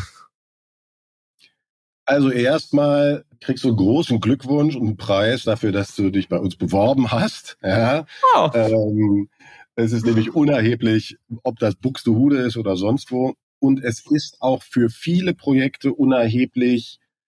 [2.05, 6.55] Also erstmal kriegst du großen Glückwunsch und einen Preis dafür, dass du dich bei uns
[6.55, 7.57] beworben hast.
[7.63, 8.05] Ja.
[8.35, 8.49] Oh.
[8.53, 9.29] Ähm,
[9.75, 13.33] es ist nämlich unerheblich, ob das Buxtehude ist oder sonst wo.
[13.59, 16.99] Und es ist auch für viele Projekte unerheblich,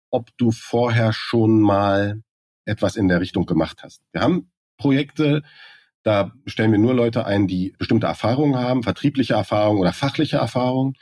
[0.10, 2.21] ob du vorher schon mal
[2.65, 4.01] etwas in der Richtung gemacht hast.
[4.12, 5.43] Wir haben Projekte,
[6.04, 10.95] da stellen wir nur Leute ein, die bestimmte Erfahrungen haben, vertriebliche Erfahrungen oder fachliche Erfahrungen.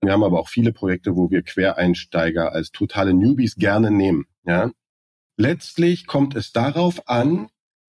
[0.00, 4.26] Wir haben aber auch viele Projekte, wo wir Quereinsteiger als totale Newbies gerne nehmen.
[4.44, 4.70] Ja.
[5.36, 7.48] Letztlich kommt es darauf an,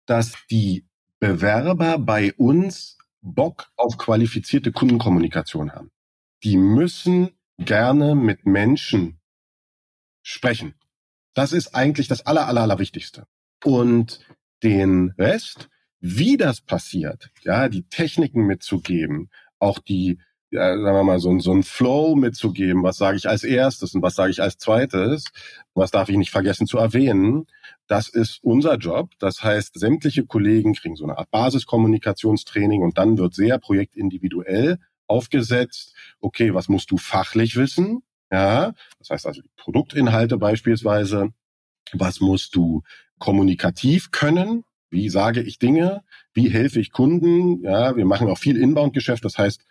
[0.06, 0.86] dass die
[1.20, 5.92] Bewerber bei uns Bock auf qualifizierte Kundenkommunikation haben.
[6.44, 9.20] Die müssen gerne mit Menschen
[10.24, 10.74] sprechen.
[11.34, 13.28] Das ist eigentlich das aller, aller, aller Wichtigste.
[13.64, 14.20] Und
[14.64, 20.20] den Rest, wie das passiert, ja, die Techniken mitzugeben, auch die
[20.52, 22.84] ja, sagen wir mal, so, so ein Flow mitzugeben.
[22.84, 25.26] Was sage ich als erstes und was sage ich als zweites?
[25.74, 27.48] Was darf ich nicht vergessen zu erwähnen?
[27.88, 29.12] Das ist unser Job.
[29.20, 35.96] Das heißt, sämtliche Kollegen kriegen so eine Art Basiskommunikationstraining und dann wird sehr projektindividuell aufgesetzt.
[36.20, 38.04] Okay, was musst du fachlich wissen?
[38.30, 41.30] Ja, das heißt also Produktinhalte beispielsweise.
[41.94, 42.84] Was musst du
[43.20, 44.64] kommunikativ können?
[44.90, 46.04] Wie sage ich Dinge?
[46.34, 47.64] Wie helfe ich Kunden?
[47.64, 49.24] Ja, wir machen auch viel Inbound-Geschäft.
[49.24, 49.62] Das heißt,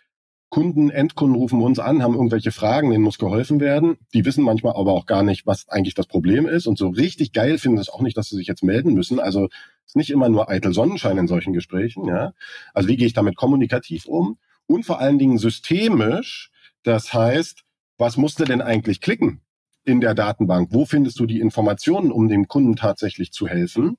[0.51, 3.97] Kunden, Endkunden rufen uns an, haben irgendwelche Fragen, denen muss geholfen werden.
[4.13, 6.67] Die wissen manchmal aber auch gar nicht, was eigentlich das Problem ist.
[6.67, 9.21] Und so richtig geil finden es auch nicht, dass sie sich jetzt melden müssen.
[9.21, 9.47] Also
[9.85, 12.05] ist nicht immer nur eitel Sonnenschein in solchen Gesprächen.
[12.05, 12.33] Ja?
[12.73, 14.39] Also wie gehe ich damit kommunikativ um?
[14.67, 16.51] Und vor allen Dingen systemisch.
[16.83, 17.63] Das heißt,
[17.97, 19.39] was musste denn eigentlich klicken
[19.85, 20.73] in der Datenbank?
[20.73, 23.95] Wo findest du die Informationen, um dem Kunden tatsächlich zu helfen?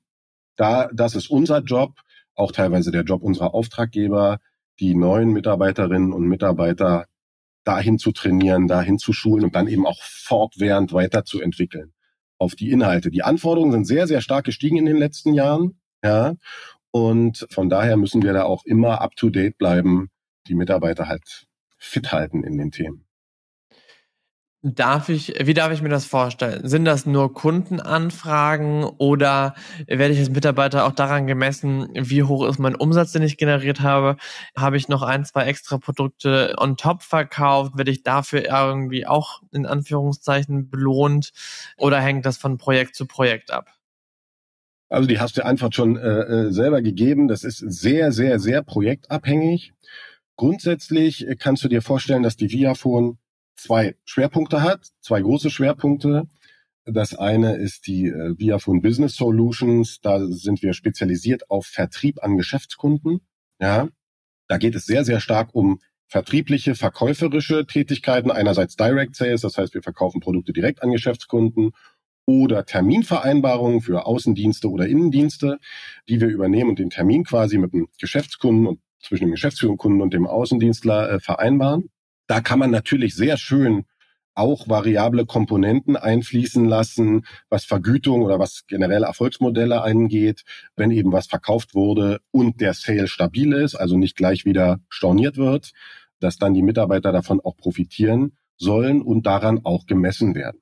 [0.55, 1.93] Da, das ist unser Job,
[2.35, 4.39] auch teilweise der Job unserer Auftraggeber,
[4.79, 7.05] die neuen Mitarbeiterinnen und Mitarbeiter
[7.63, 11.93] dahin zu trainieren, dahin zu schulen und dann eben auch fortwährend weiterzuentwickeln
[12.37, 13.09] auf die Inhalte.
[13.09, 15.79] Die Anforderungen sind sehr, sehr stark gestiegen in den letzten Jahren.
[16.03, 16.35] Ja,
[16.91, 20.09] und von daher müssen wir da auch immer up to date bleiben,
[20.47, 23.05] die Mitarbeiter halt fit halten in den Themen.
[24.65, 26.65] Darf ich, wie darf ich mir das vorstellen?
[26.65, 29.55] Sind das nur Kundenanfragen oder
[29.87, 33.81] werde ich als Mitarbeiter auch daran gemessen, wie hoch ist mein Umsatz, den ich generiert
[33.81, 34.15] habe?
[34.55, 37.75] Habe ich noch ein, zwei extra Produkte on top verkauft?
[37.75, 41.33] Werde ich dafür irgendwie auch in Anführungszeichen belohnt?
[41.77, 43.67] Oder hängt das von Projekt zu Projekt ab?
[44.87, 47.27] Also die hast du einfach schon äh, äh selber gegeben.
[47.27, 49.73] Das ist sehr, sehr, sehr projektabhängig.
[50.37, 53.17] Grundsätzlich kannst du dir vorstellen, dass die Viafone
[53.55, 56.27] zwei Schwerpunkte hat, zwei große Schwerpunkte.
[56.85, 60.01] Das eine ist die äh, Viafone Business Solutions.
[60.01, 63.21] Da sind wir spezialisiert auf Vertrieb an Geschäftskunden.
[63.59, 63.87] Ja,
[64.47, 69.73] da geht es sehr, sehr stark um vertriebliche, verkäuferische Tätigkeiten, einerseits Direct Sales, das heißt,
[69.73, 71.71] wir verkaufen Produkte direkt an Geschäftskunden
[72.25, 75.57] oder Terminvereinbarungen für Außendienste oder Innendienste,
[76.07, 80.13] die wir übernehmen und den Termin quasi mit dem Geschäftskunden und zwischen dem Geschäftskunden und
[80.13, 81.89] dem Außendienstler äh, vereinbaren.
[82.27, 83.85] Da kann man natürlich sehr schön
[84.35, 90.43] auch variable Komponenten einfließen lassen, was Vergütung oder was generell Erfolgsmodelle angeht,
[90.75, 95.37] wenn eben was verkauft wurde und der Sale stabil ist, also nicht gleich wieder storniert
[95.37, 95.71] wird,
[96.19, 100.59] dass dann die Mitarbeiter davon auch profitieren sollen und daran auch gemessen werden.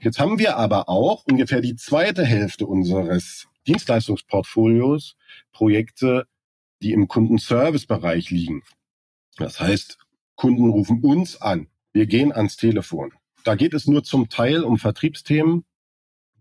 [0.00, 5.16] Jetzt haben wir aber auch ungefähr die zweite Hälfte unseres Dienstleistungsportfolios
[5.52, 6.26] Projekte,
[6.82, 8.62] die im Kundenservice-Bereich liegen.
[9.36, 9.98] Das heißt,
[10.36, 13.12] Kunden rufen uns an wir gehen ans Telefon.
[13.44, 15.64] Da geht es nur zum Teil um Vertriebsthemen.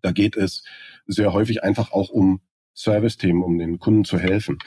[0.01, 0.63] Da geht es
[1.05, 2.41] sehr häufig einfach auch um
[2.75, 4.57] Service-Themen, um den Kunden zu helfen.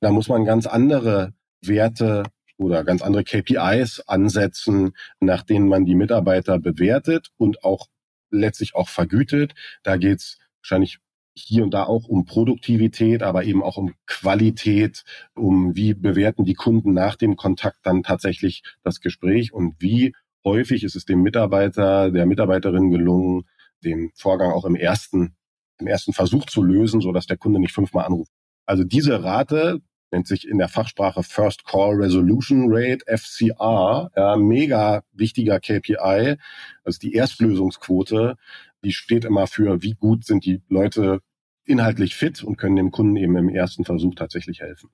[0.00, 2.24] Da muss man ganz andere Werte
[2.56, 7.88] oder ganz andere KPIs ansetzen, nach denen man die Mitarbeiter bewertet und auch
[8.30, 9.54] letztlich auch vergütet.
[9.82, 10.98] Da geht es wahrscheinlich
[11.34, 16.54] hier und da auch um Produktivität, aber eben auch um Qualität, um wie bewerten die
[16.54, 20.14] Kunden nach dem Kontakt dann tatsächlich das Gespräch und wie
[20.44, 23.44] häufig ist es dem Mitarbeiter, der Mitarbeiterin gelungen,
[23.84, 25.34] den Vorgang auch im ersten,
[25.78, 28.32] im ersten Versuch zu lösen, so dass der Kunde nicht fünfmal anruft.
[28.66, 29.80] Also diese Rate
[30.12, 36.36] nennt sich in der Fachsprache First Call Resolution Rate, FCR, ja, mega wichtiger KPI.
[36.84, 38.36] Also die Erstlösungsquote,
[38.84, 41.20] die steht immer für, wie gut sind die Leute
[41.64, 44.90] inhaltlich fit und können dem Kunden eben im ersten Versuch tatsächlich helfen.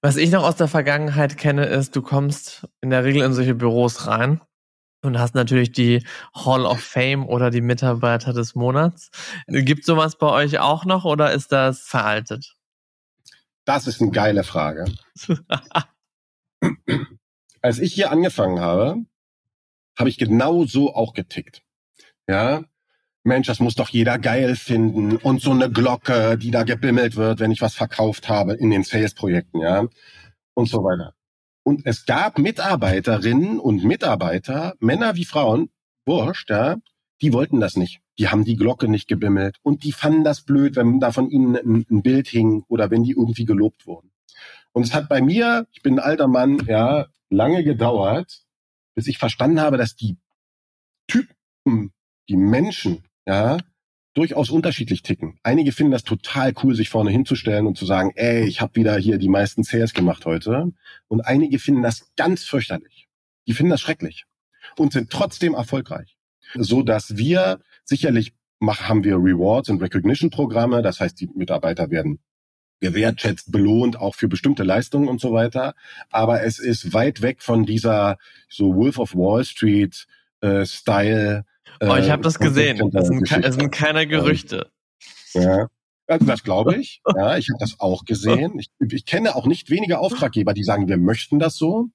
[0.00, 3.54] Was ich noch aus der Vergangenheit kenne, ist, du kommst in der Regel in solche
[3.54, 4.40] Büros rein
[5.02, 6.04] und hast natürlich die
[6.34, 9.10] Hall of Fame oder die Mitarbeiter des Monats.
[9.46, 12.54] Gibt sowas bei euch auch noch oder ist das veraltet?
[13.64, 14.84] Das ist eine geile Frage.
[17.62, 18.96] Als ich hier angefangen habe,
[19.98, 21.62] habe ich genau so auch getickt.
[22.28, 22.64] Ja,
[23.24, 27.40] Mensch, das muss doch jeder geil finden und so eine Glocke, die da gebimmelt wird,
[27.40, 29.86] wenn ich was verkauft habe in den Sales-Projekten, ja,
[30.52, 31.14] und so weiter.
[31.62, 35.70] Und es gab Mitarbeiterinnen und Mitarbeiter, Männer wie Frauen,
[36.04, 36.76] wurscht, ja,
[37.22, 38.00] die wollten das nicht.
[38.18, 41.56] Die haben die Glocke nicht gebimmelt und die fanden das blöd, wenn da von ihnen
[41.56, 44.12] ein, ein Bild hing oder wenn die irgendwie gelobt wurden.
[44.72, 48.44] Und es hat bei mir, ich bin ein alter Mann, ja, lange gedauert,
[48.94, 50.18] bis ich verstanden habe, dass die
[51.08, 51.92] Typen,
[52.28, 53.58] die Menschen, ja,
[54.14, 55.38] durchaus unterschiedlich ticken.
[55.42, 58.96] Einige finden das total cool, sich vorne hinzustellen und zu sagen, ey, ich habe wieder
[58.96, 60.72] hier die meisten Sales gemacht heute.
[61.08, 63.08] Und einige finden das ganz fürchterlich.
[63.46, 64.24] Die finden das schrecklich
[64.78, 66.16] und sind trotzdem erfolgreich.
[66.54, 70.82] So dass wir sicherlich machen, haben wir Rewards und Recognition Programme.
[70.82, 72.20] Das heißt, die Mitarbeiter werden
[72.80, 75.74] gewertschätzt, belohnt, auch für bestimmte Leistungen und so weiter.
[76.10, 80.06] Aber es ist weit weg von dieser so Wolf of Wall Street
[80.40, 81.44] äh, Style,
[81.80, 82.90] Oh, ich habe das gesehen.
[82.94, 84.70] Es sind, ke sind keine Gerüchte.
[85.32, 85.68] Ja.
[86.06, 87.00] Also das glaube ich.
[87.16, 88.58] Ja, ich habe das auch gesehen.
[88.58, 91.88] Ich, ich kenne auch nicht wenige Auftraggeber, die sagen, wir möchten das so.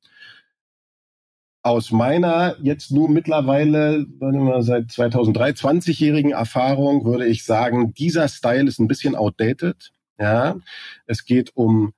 [1.62, 8.67] Aus meiner jetzt nur mittlerweile mal, seit 2003 20-jährigen Erfahrung würde ich sagen, dieser Style
[8.67, 9.91] ist ein bisschen outdated.
[10.17, 10.58] Ja,
[11.05, 11.93] es geht um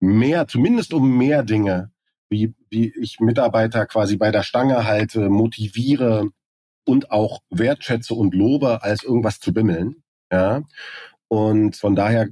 [0.00, 1.90] mehr, zumindest um mehr Dinge,
[2.28, 6.30] wie, wie ich Mitarbeiter quasi bei der Stange halte, motiviere,
[6.84, 10.02] und auch wertschätze und lobe, als irgendwas zu bimmeln.
[10.30, 10.62] Ja.
[11.28, 12.28] Und von daher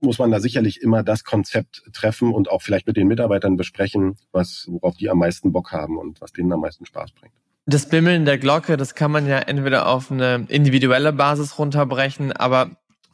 [0.00, 4.16] muss man da sicherlich immer das Konzept treffen und auch vielleicht mit den Mitarbeitern besprechen,
[4.32, 7.34] was, worauf die am meisten Bock haben und was denen am meisten Spaß bringt.
[7.66, 12.70] Das Bimmeln der Glocke, das kann man ja entweder auf eine individuelle Basis runterbrechen, aber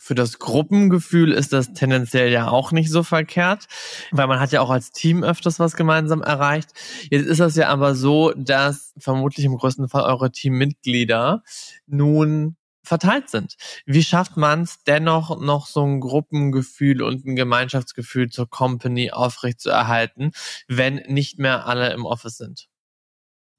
[0.07, 3.67] für das Gruppengefühl ist das tendenziell ja auch nicht so verkehrt,
[4.13, 6.71] weil man hat ja auch als Team öfters was gemeinsam erreicht.
[7.11, 11.43] Jetzt ist das ja aber so, dass vermutlich im größten Fall eure Teammitglieder
[11.87, 13.57] nun verteilt sind.
[13.85, 20.31] Wie schafft man es dennoch noch so ein Gruppengefühl und ein Gemeinschaftsgefühl zur Company aufrechtzuerhalten,
[20.69, 22.69] wenn nicht mehr alle im Office sind?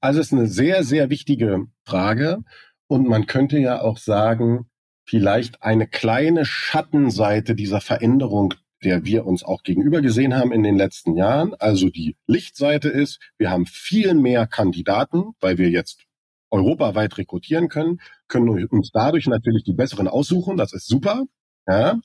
[0.00, 2.38] Also es ist eine sehr, sehr wichtige Frage.
[2.86, 4.70] Und man könnte ja auch sagen,
[5.08, 8.52] vielleicht eine kleine Schattenseite dieser Veränderung,
[8.84, 11.54] der wir uns auch gegenüber gesehen haben in den letzten Jahren.
[11.54, 16.04] Also die Lichtseite ist, wir haben viel mehr Kandidaten, weil wir jetzt
[16.50, 20.58] europaweit rekrutieren können, können uns dadurch natürlich die besseren aussuchen.
[20.58, 21.24] Das ist super.
[21.66, 21.98] Ja.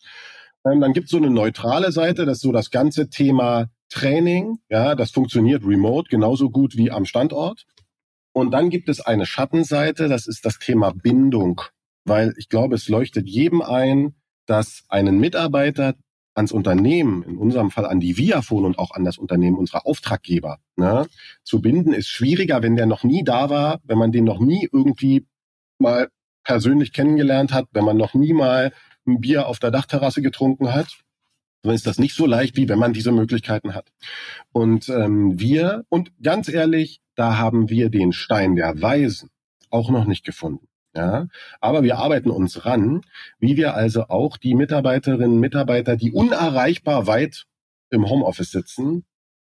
[0.65, 4.59] Ähm, dann gibt es so eine neutrale Seite, das ist so das ganze Thema Training.
[4.69, 7.65] Ja, das funktioniert remote genauso gut wie am Standort.
[8.31, 11.61] Und dann gibt es eine Schattenseite, das ist das Thema Bindung
[12.05, 15.95] weil ich glaube, es leuchtet jedem ein, dass einen Mitarbeiter
[16.35, 20.57] ans Unternehmen, in unserem Fall an die Viafone und auch an das Unternehmen unserer Auftraggeber,
[20.75, 21.07] ne,
[21.43, 24.67] zu binden, ist schwieriger, wenn der noch nie da war, wenn man den noch nie
[24.71, 25.27] irgendwie
[25.79, 26.09] mal
[26.43, 28.73] persönlich kennengelernt hat, wenn man noch nie mal
[29.05, 30.97] ein Bier auf der Dachterrasse getrunken hat,
[31.61, 33.91] dann ist das nicht so leicht, wie wenn man diese Möglichkeiten hat.
[34.51, 39.29] Und ähm, wir, und ganz ehrlich, da haben wir den Stein der Weisen
[39.69, 40.67] auch noch nicht gefunden.
[40.95, 41.27] Ja,
[41.59, 43.01] aber wir arbeiten uns ran,
[43.39, 47.45] wie wir also auch die Mitarbeiterinnen und Mitarbeiter, die unerreichbar weit
[47.89, 49.03] im Homeoffice sitzen,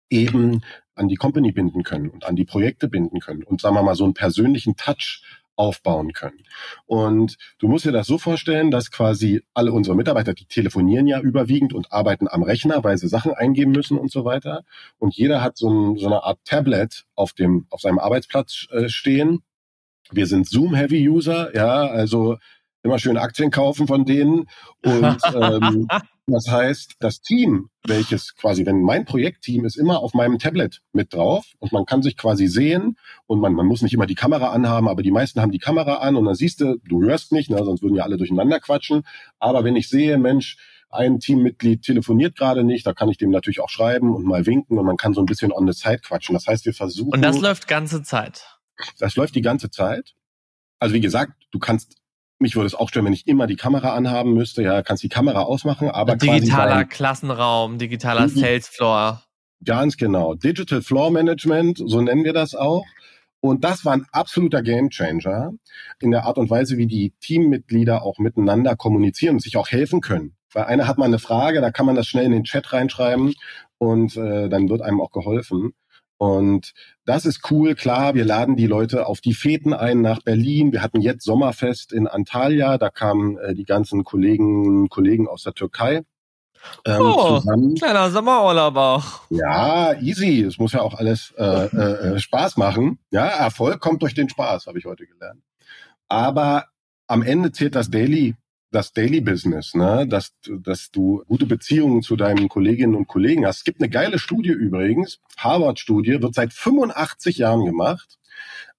[0.10, 0.64] eben
[0.96, 3.96] an die Company binden können und an die Projekte binden können und sagen wir mal
[3.96, 5.22] so einen persönlichen Touch
[5.56, 6.44] aufbauen können.
[6.86, 11.20] Und du musst dir das so vorstellen, dass quasi alle unsere Mitarbeiter, die telefonieren ja
[11.20, 14.64] überwiegend und arbeiten am Rechner, weil sie Sachen eingeben müssen und so weiter.
[15.00, 18.88] Und jeder hat so, ein, so eine Art Tablet auf dem auf seinem Arbeitsplatz äh,
[18.88, 19.44] stehen
[20.12, 22.38] wir sind Zoom-Heavy-User, ja, also
[22.84, 24.48] immer schön Aktien kaufen von denen.
[24.84, 25.88] Und ähm,
[26.28, 31.14] das heißt, das Team, welches quasi, wenn mein Projektteam ist immer auf meinem Tablet mit
[31.14, 34.52] drauf und man kann sich quasi sehen und man, man muss nicht immer die Kamera
[34.52, 37.50] anhaben, aber die meisten haben die Kamera an und dann siehst du, du hörst nicht,
[37.50, 39.04] ne, sonst würden ja alle durcheinander quatschen.
[39.40, 40.58] Aber wenn ich sehe, Mensch,
[40.90, 44.80] ein Teammitglied telefoniert gerade nicht, da kann ich dem natürlich auch schreiben und mal winken
[44.80, 46.34] und man kann so ein bisschen on the side quatschen.
[46.34, 47.14] Das heißt, wir versuchen.
[47.14, 48.57] Und das läuft ganze Zeit.
[49.00, 50.14] Das läuft die ganze Zeit.
[50.80, 51.96] Also wie gesagt, du kannst,
[52.40, 54.62] mich würde es auch stören, wenn ich immer die Kamera anhaben müsste.
[54.62, 59.24] Ja, kannst die Kamera ausmachen, aber digitaler Klassenraum, digitaler Sales Floor.
[59.64, 60.36] Ganz genau.
[60.36, 62.86] Digital Floor Management, so nennen wir das auch.
[63.40, 65.52] Und das war ein absoluter Gamechanger
[66.00, 70.02] in der Art und Weise, wie die Teammitglieder auch miteinander kommunizieren und sich auch helfen
[70.02, 70.36] können.
[70.54, 73.34] Weil einer hat mal eine Frage, da kann man das schnell in den Chat reinschreiben
[73.78, 75.74] und äh, dann wird einem auch geholfen.
[76.18, 76.74] Und
[77.06, 80.72] das ist cool, klar, wir laden die Leute auf die Feten ein nach Berlin.
[80.72, 85.54] Wir hatten jetzt Sommerfest in Antalya, da kamen äh, die ganzen Kollegen, Kollegen aus der
[85.54, 86.04] Türkei.
[86.86, 87.76] Ähm, oh, zusammen.
[87.76, 89.22] kleiner Sommerurlaub auch.
[89.30, 90.42] Ja, easy.
[90.42, 93.00] Es muss ja auch alles äh, äh, äh, Spaß machen.
[93.12, 95.42] Ja, Erfolg kommt durch den Spaß, habe ich heute gelernt.
[96.08, 96.66] Aber
[97.08, 98.36] am Ende zählt das Daily
[98.72, 100.08] das Daily Business, ne?
[100.08, 103.60] dass, dass du gute Beziehungen zu deinen Kolleginnen und Kollegen hast.
[103.60, 108.18] Es gibt eine geile Studie übrigens, Harvard-Studie, wird seit 85 Jahren gemacht,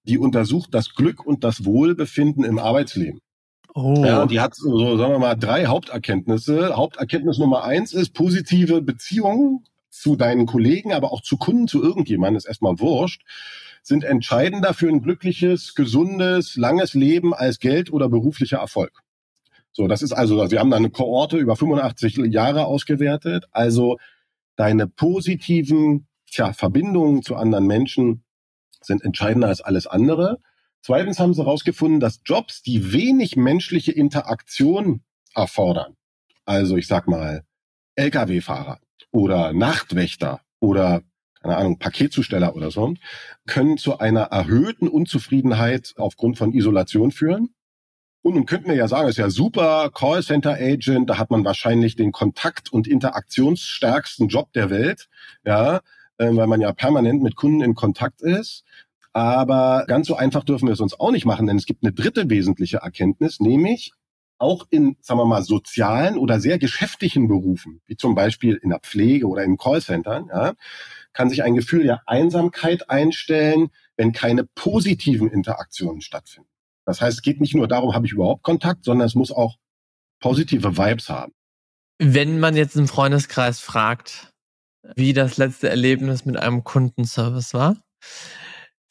[0.03, 3.19] die untersucht das Glück und das Wohlbefinden im Arbeitsleben.
[3.75, 4.03] Oh.
[4.05, 6.75] Ja, die hat so, sagen wir mal, drei Haupterkenntnisse.
[6.75, 12.37] Haupterkenntnis Nummer eins ist positive Beziehungen zu deinen Kollegen, aber auch zu Kunden, zu irgendjemandem,
[12.37, 13.23] ist erstmal wurscht,
[13.81, 18.91] sind entscheidender für ein glückliches, gesundes, langes Leben als Geld oder beruflicher Erfolg.
[19.71, 23.45] So, das ist also, wir haben da eine Kohorte über 85 Jahre ausgewertet.
[23.51, 23.97] Also
[24.55, 28.23] deine positiven tja, Verbindungen zu anderen Menschen
[28.81, 30.39] sind entscheidender als alles andere.
[30.81, 35.01] Zweitens haben sie herausgefunden, dass Jobs, die wenig menschliche Interaktion
[35.35, 35.95] erfordern,
[36.45, 37.43] also ich sag mal
[37.95, 38.79] Lkw-Fahrer
[39.11, 41.03] oder Nachtwächter oder
[41.41, 42.95] keine Ahnung, Paketzusteller oder so,
[43.47, 47.53] können zu einer erhöhten Unzufriedenheit aufgrund von Isolation führen.
[48.21, 51.95] Und nun könnten wir ja sagen, ist ja super, Callcenter Agent, da hat man wahrscheinlich
[51.95, 55.07] den Kontakt- und interaktionsstärksten Job der Welt,
[55.45, 55.77] ja,
[56.17, 58.63] äh, weil man ja permanent mit Kunden in Kontakt ist.
[59.13, 61.93] Aber ganz so einfach dürfen wir es uns auch nicht machen, denn es gibt eine
[61.93, 63.93] dritte wesentliche Erkenntnis, nämlich
[64.37, 68.79] auch in, sagen wir mal, sozialen oder sehr geschäftlichen Berufen, wie zum Beispiel in der
[68.79, 70.53] Pflege oder im Callcenter, ja,
[71.13, 76.48] kann sich ein Gefühl der Einsamkeit einstellen, wenn keine positiven Interaktionen stattfinden.
[76.89, 79.57] Das heißt, es geht nicht nur darum, habe ich überhaupt Kontakt, sondern es muss auch
[80.19, 81.33] positive Vibes haben.
[81.99, 84.31] Wenn man jetzt im Freundeskreis fragt,
[84.95, 87.77] wie das letzte Erlebnis mit einem Kundenservice war,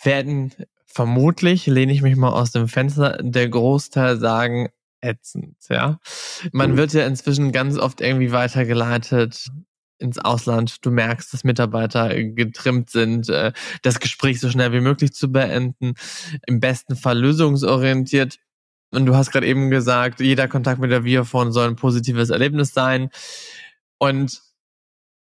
[0.01, 0.55] werden
[0.87, 4.69] vermutlich, lehne ich mich mal aus dem Fenster, der Großteil sagen,
[5.01, 5.99] ätzend, ja.
[6.53, 6.77] Man mhm.
[6.77, 9.49] wird ja inzwischen ganz oft irgendwie weitergeleitet
[9.99, 10.85] ins Ausland.
[10.85, 15.95] Du merkst, dass Mitarbeiter getrimmt sind, äh, das Gespräch so schnell wie möglich zu beenden,
[16.47, 18.39] im besten Fall lösungsorientiert.
[18.91, 22.73] Und du hast gerade eben gesagt, jeder Kontakt mit der Viafone soll ein positives Erlebnis
[22.73, 23.11] sein.
[23.99, 24.41] Und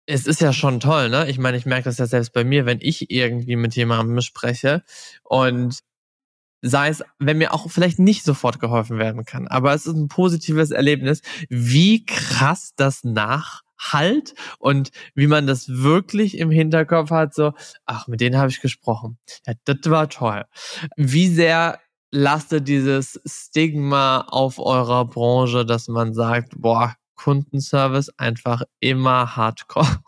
[0.06, 1.28] es ist ja schon toll, ne?
[1.28, 4.82] Ich meine, ich merke das ja selbst bei mir, wenn ich irgendwie mit jemandem spreche
[5.22, 5.80] und
[6.62, 10.08] sei es, wenn mir auch vielleicht nicht sofort geholfen werden kann, aber es ist ein
[10.08, 17.34] positives Erlebnis, wie krass das nach Halt und wie man das wirklich im Hinterkopf hat,
[17.34, 17.52] so,
[17.86, 19.18] ach, mit denen habe ich gesprochen.
[19.46, 20.44] Ja, das war toll.
[20.96, 29.36] Wie sehr lastet dieses Stigma auf eurer Branche, dass man sagt, boah, Kundenservice einfach immer
[29.36, 30.00] hardcore?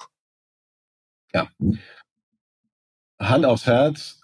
[1.33, 1.49] Ja.
[3.21, 4.23] Hand aufs Herz,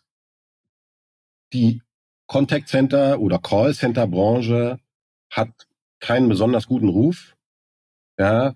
[1.52, 1.82] die
[2.26, 4.80] Contact Center oder Call Center Branche
[5.30, 5.68] hat
[6.00, 7.36] keinen besonders guten Ruf.
[8.18, 8.54] Ja,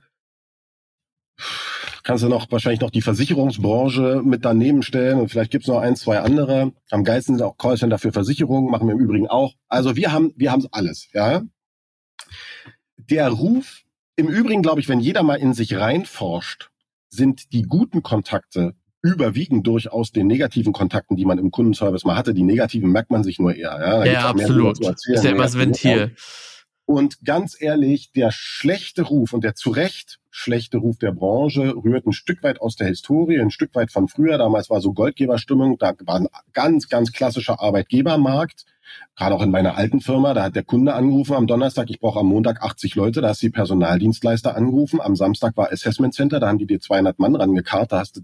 [2.02, 5.96] kannst du noch wahrscheinlich noch die Versicherungsbranche mit daneben stellen und vielleicht gibt's noch ein,
[5.96, 6.72] zwei andere.
[6.90, 9.54] Am geilsten sind auch Callcenter für Versicherungen, machen wir im Übrigen auch.
[9.68, 11.42] Also wir haben, wir haben's alles, ja.
[12.96, 13.82] Der Ruf,
[14.16, 16.70] im Übrigen glaube ich, wenn jeder mal in sich reinforscht,
[17.08, 22.34] sind die guten Kontakte überwiegend durchaus den negativen Kontakten, die man im Kundenservice mal hatte.
[22.34, 23.78] Die negativen merkt man sich nur eher.
[23.80, 24.78] Ja, ja absolut.
[24.78, 26.14] Ist ja immer das Ventil.
[26.90, 32.04] Und ganz ehrlich, der schlechte Ruf und der zu Recht schlechte Ruf der Branche rührt
[32.04, 34.38] ein Stück weit aus der Historie, ein Stück weit von früher.
[34.38, 38.64] Damals war so Goldgeberstimmung, da war ein ganz, ganz klassischer Arbeitgebermarkt.
[39.14, 42.18] Gerade auch in meiner alten Firma, da hat der Kunde angerufen am Donnerstag, ich brauche
[42.18, 45.00] am Montag 80 Leute, da hast die Personaldienstleister angerufen.
[45.00, 48.22] Am Samstag war Assessment Center, da haben die dir 200 Mann rangekarrt, da hast du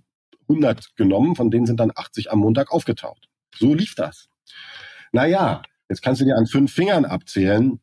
[0.49, 3.29] 100 genommen, von denen sind dann 80 am Montag aufgetaucht.
[3.55, 4.29] So lief das.
[5.13, 7.79] Naja, jetzt kannst du dir an fünf Fingern abzählen,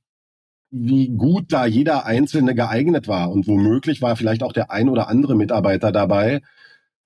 [0.76, 3.32] wie gut da jeder Einzelne geeignet war.
[3.32, 6.42] Und womöglich war vielleicht auch der ein oder andere Mitarbeiter dabei,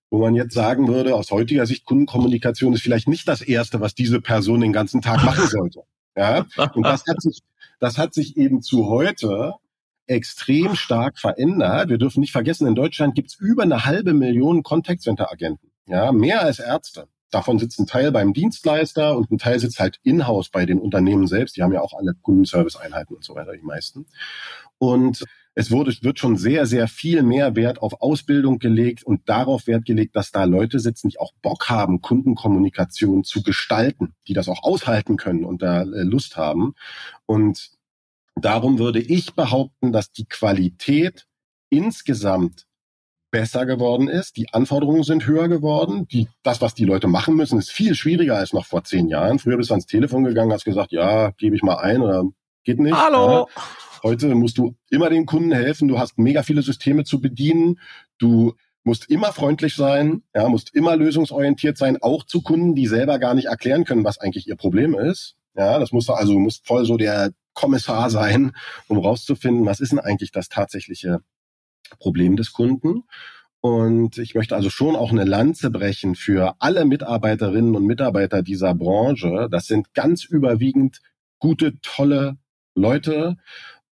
[0.09, 3.93] wo man jetzt sagen würde, aus heutiger Sicht, Kundenkommunikation ist vielleicht nicht das Erste, was
[3.93, 5.81] diese Person den ganzen Tag machen sollte.
[6.15, 7.41] Ja, und das hat sich,
[7.79, 9.53] das hat sich eben zu heute
[10.07, 11.89] extrem stark verändert.
[11.89, 15.69] Wir dürfen nicht vergessen, in Deutschland gibt's über eine halbe Million Contact Center Agenten.
[15.87, 17.07] Ja, mehr als Ärzte.
[17.29, 21.27] Davon sitzt ein Teil beim Dienstleister und ein Teil sitzt halt in-house bei den Unternehmen
[21.27, 21.57] selbst.
[21.57, 24.05] Die haben ja auch alle Kundenservice-Einheiten und so weiter, die meisten.
[24.77, 25.25] Und
[25.59, 29.85] es wurde, wird schon sehr, sehr viel mehr Wert auf Ausbildung gelegt und darauf Wert
[29.85, 34.61] gelegt, dass da Leute sitzen, die auch Bock haben, Kundenkommunikation zu gestalten, die das auch
[34.61, 36.75] aushalten können und da äh, Lust haben.
[37.25, 37.71] Und
[38.35, 41.25] darum würde ich behaupten, dass die Qualität
[41.69, 42.66] insgesamt
[43.31, 44.37] besser geworden ist.
[44.37, 46.07] Die Anforderungen sind höher geworden.
[46.07, 49.39] Die, das, was die Leute machen müssen, ist viel schwieriger als noch vor zehn Jahren.
[49.39, 52.23] Früher bist du ans Telefon gegangen, hast gesagt, ja, gebe ich mal ein oder
[52.63, 52.95] geht nicht.
[52.95, 53.47] Hallo.
[53.55, 53.63] Ja.
[54.03, 55.87] Heute musst du immer den Kunden helfen.
[55.87, 57.79] Du hast mega viele Systeme zu bedienen.
[58.17, 58.53] Du
[58.83, 63.33] musst immer freundlich sein, ja, musst immer lösungsorientiert sein, auch zu Kunden, die selber gar
[63.33, 65.35] nicht erklären können, was eigentlich ihr Problem ist.
[65.55, 68.53] Ja, das musst du also, du musst voll so der Kommissar sein,
[68.87, 71.19] um rauszufinden, was ist denn eigentlich das tatsächliche
[71.99, 73.03] Problem des Kunden.
[73.61, 78.73] Und ich möchte also schon auch eine Lanze brechen für alle Mitarbeiterinnen und Mitarbeiter dieser
[78.75, 79.47] Branche.
[79.51, 81.01] Das sind ganz überwiegend
[81.39, 82.37] gute, tolle
[82.75, 83.37] Leute.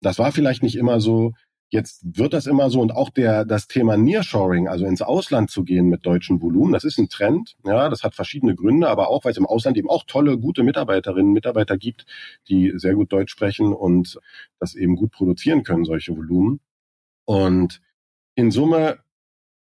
[0.01, 1.33] Das war vielleicht nicht immer so.
[1.71, 5.65] Jetzt wird das immer so und auch der, das Thema Nearshoring, also ins Ausland zu
[5.65, 7.57] gehen mit deutschen Volumen, das ist ein Trend.
[7.65, 10.63] Ja, das hat verschiedene Gründe, aber auch, weil es im Ausland eben auch tolle, gute
[10.63, 12.07] Mitarbeiterinnen und Mitarbeiter gibt,
[12.49, 14.21] die sehr gut Deutsch sprechen und
[14.61, 16.61] das eben gut produzieren können, solche Volumen.
[17.25, 17.81] Und
[18.35, 18.99] in Summe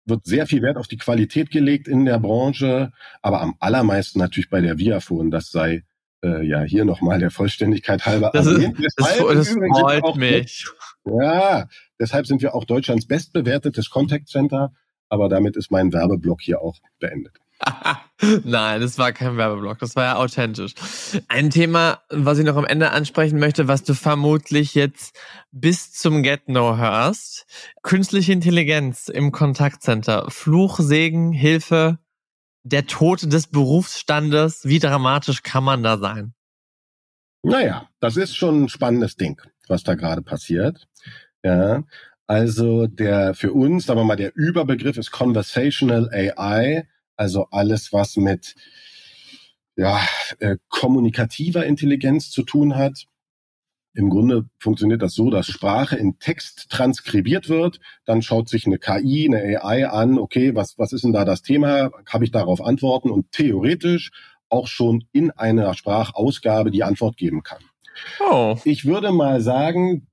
[0.06, 2.92] wird sehr viel Wert auf die Qualität gelegt in der Branche,
[3.22, 5.30] aber am allermeisten natürlich bei der Viafone.
[5.30, 5.84] Das sei
[6.22, 8.78] äh, ja hier nochmal der Vollständigkeit halber das erwähnt.
[8.78, 10.66] Ist, das, das freut mich.
[11.04, 14.72] Ja, deshalb sind wir auch Deutschlands bestbewertetes Contact Center,
[15.08, 17.38] aber damit ist mein Werbeblock hier auch beendet.
[18.44, 20.74] Nein, das war kein Werbeblock, das war ja authentisch.
[21.28, 25.16] Ein Thema, was ich noch am Ende ansprechen möchte, was du vermutlich jetzt
[25.50, 27.46] bis zum Get-No hörst.
[27.82, 30.30] Künstliche Intelligenz im Kontaktcenter.
[30.30, 31.98] Fluch, Segen, Hilfe,
[32.62, 34.64] der Tod des Berufsstandes.
[34.64, 36.34] Wie dramatisch kann man da sein?
[37.42, 40.88] Naja, das ist schon ein spannendes Ding, was da gerade passiert.
[41.42, 41.84] Ja,
[42.26, 48.16] also der für uns, sagen wir mal, der Überbegriff ist Conversational AI also alles, was
[48.16, 48.54] mit
[49.76, 50.00] ja,
[50.38, 53.06] äh, kommunikativer Intelligenz zu tun hat.
[53.96, 57.78] Im Grunde funktioniert das so, dass Sprache in Text transkribiert wird.
[58.04, 61.42] Dann schaut sich eine KI, eine AI an, okay, was, was ist denn da das
[61.42, 61.90] Thema?
[62.08, 63.10] Habe ich darauf Antworten?
[63.10, 64.10] Und theoretisch
[64.48, 67.62] auch schon in einer Sprachausgabe die Antwort geben kann.
[68.20, 68.56] Oh.
[68.64, 70.08] Ich würde mal sagen,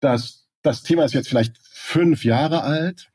[0.00, 3.10] dass das Thema ist jetzt vielleicht fünf Jahre alt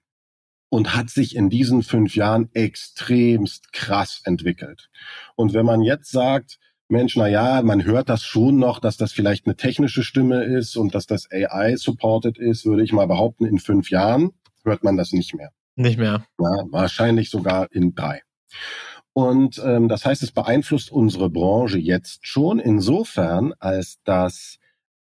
[0.72, 4.90] und hat sich in diesen fünf Jahren extremst krass entwickelt.
[5.36, 9.12] Und wenn man jetzt sagt, Mensch, na ja, man hört das schon noch, dass das
[9.12, 13.46] vielleicht eine technische Stimme ist und dass das AI supported ist, würde ich mal behaupten,
[13.46, 14.32] in fünf Jahren
[14.64, 15.52] hört man das nicht mehr.
[15.76, 16.26] Nicht mehr.
[16.40, 18.22] Ja, wahrscheinlich sogar in drei.
[19.12, 24.58] Und ähm, das heißt, es beeinflusst unsere Branche jetzt schon insofern, als dass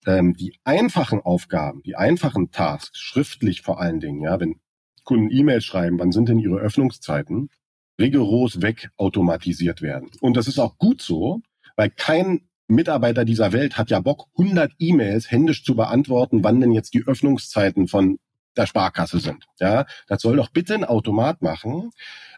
[0.07, 4.59] ähm, die einfachen Aufgaben, die einfachen Tasks, schriftlich vor allen Dingen, ja, wenn
[5.03, 7.49] Kunden E-Mails schreiben, wann sind denn ihre Öffnungszeiten,
[7.99, 10.09] rigoros wegautomatisiert werden.
[10.21, 11.41] Und das ist auch gut so,
[11.75, 16.71] weil kein Mitarbeiter dieser Welt hat ja Bock, 100 E-Mails händisch zu beantworten, wann denn
[16.71, 18.19] jetzt die Öffnungszeiten von
[18.55, 19.45] der Sparkasse sind.
[19.59, 21.91] Ja, das soll doch bitte ein Automat machen,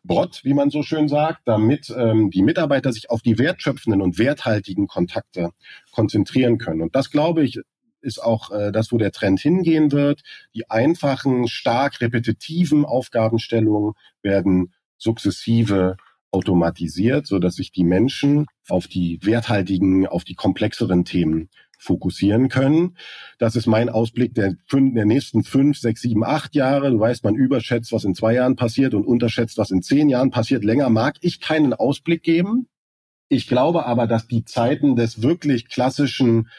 [0.03, 4.17] Brot, wie man so schön sagt, damit ähm, die Mitarbeiter sich auf die wertschöpfenden und
[4.17, 5.49] werthaltigen Kontakte
[5.91, 6.81] konzentrieren können.
[6.81, 7.59] Und das glaube ich
[8.01, 10.21] ist auch äh, das, wo der Trend hingehen wird.
[10.53, 15.97] Die einfachen, stark repetitiven Aufgabenstellungen werden sukzessive
[16.31, 22.95] automatisiert, so dass sich die Menschen auf die werthaltigen, auf die komplexeren Themen fokussieren können.
[23.39, 26.91] Das ist mein Ausblick der, fünf, der nächsten fünf, sechs, sieben, acht Jahre.
[26.91, 30.29] Du weißt, man überschätzt, was in zwei Jahren passiert und unterschätzt, was in zehn Jahren
[30.29, 30.63] passiert.
[30.63, 32.67] Länger mag ich keinen Ausblick geben.
[33.29, 36.49] Ich glaube aber, dass die Zeiten des wirklich klassischen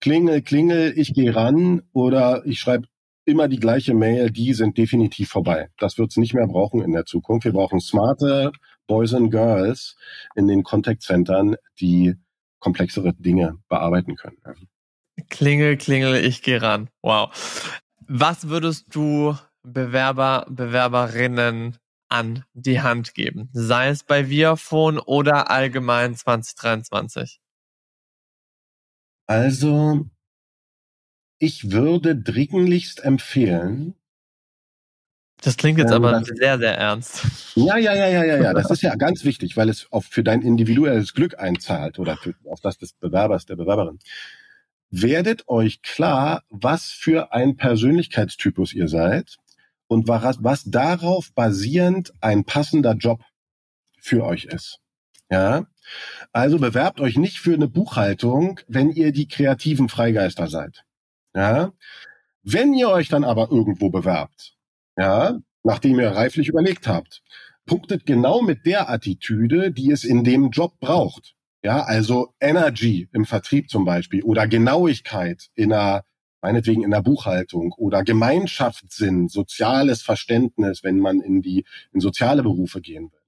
[0.00, 2.86] Klingel, Klingel, ich gehe ran oder ich schreibe
[3.24, 5.68] immer die gleiche Mail, die sind definitiv vorbei.
[5.78, 7.44] Das wird es nicht mehr brauchen in der Zukunft.
[7.44, 8.52] Wir brauchen smarte
[8.86, 9.96] Boys and Girls
[10.36, 12.14] in den Contact Centern, die
[12.60, 14.38] komplexere Dinge bearbeiten können.
[15.28, 16.88] Klingel, klingel, ich gehe ran.
[17.02, 17.30] Wow.
[18.06, 21.78] Was würdest du Bewerber, Bewerberinnen
[22.08, 23.48] an die Hand geben?
[23.52, 27.40] Sei es bei Viafone oder allgemein 2023?
[29.26, 30.06] Also,
[31.38, 33.94] ich würde dringlichst empfehlen.
[35.42, 37.26] Das klingt jetzt ähm, aber sehr, sehr ernst.
[37.54, 38.54] Ja, ja, ja, ja, ja, ja.
[38.54, 42.34] Das ist ja ganz wichtig, weil es auf für dein individuelles Glück einzahlt oder für,
[42.44, 43.98] auf das des Bewerbers, der Bewerberin.
[44.90, 49.36] Werdet euch klar, was für ein Persönlichkeitstypus ihr seid
[49.88, 53.20] und was, was darauf basierend ein passender Job
[53.98, 54.80] für euch ist.
[55.30, 55.66] Ja,
[56.32, 60.84] also bewerbt euch nicht für eine Buchhaltung, wenn ihr die kreativen Freigeister seid.
[61.34, 61.72] Ja,
[62.42, 64.56] wenn ihr euch dann aber irgendwo bewerbt,
[64.96, 67.22] ja, nachdem ihr reiflich überlegt habt,
[67.66, 71.34] punktet genau mit der Attitüde, die es in dem Job braucht.
[71.62, 76.04] Ja, also Energy im Vertrieb zum Beispiel oder Genauigkeit in einer
[76.40, 82.80] meinetwegen in der Buchhaltung oder Gemeinschaftssinn, soziales Verständnis, wenn man in die in soziale Berufe
[82.80, 83.25] gehen will.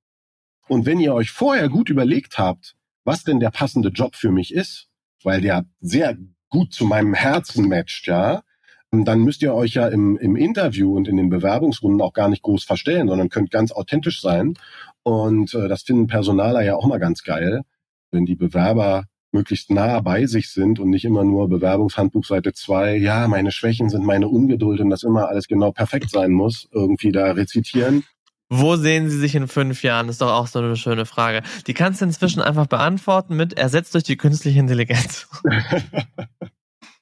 [0.68, 4.52] Und wenn ihr euch vorher gut überlegt habt, was denn der passende Job für mich
[4.52, 4.88] ist,
[5.24, 6.16] weil der sehr
[6.50, 8.42] gut zu meinem Herzen matcht, ja,
[8.90, 12.42] dann müsst ihr euch ja im, im Interview und in den Bewerbungsrunden auch gar nicht
[12.42, 14.54] groß verstellen, sondern könnt ganz authentisch sein.
[15.02, 17.62] Und äh, das finden Personaler ja auch mal ganz geil,
[18.10, 22.96] wenn die Bewerber möglichst nah bei sich sind und nicht immer nur Bewerbungshandbuch Seite 2,
[22.96, 27.12] ja, meine Schwächen sind meine Ungeduld und dass immer alles genau perfekt sein muss, irgendwie
[27.12, 28.04] da rezitieren.
[28.50, 30.06] Wo sehen Sie sich in fünf Jahren?
[30.06, 31.42] Das ist doch auch so eine schöne Frage.
[31.66, 35.28] Die kannst du inzwischen einfach beantworten mit ersetzt durch die künstliche Intelligenz.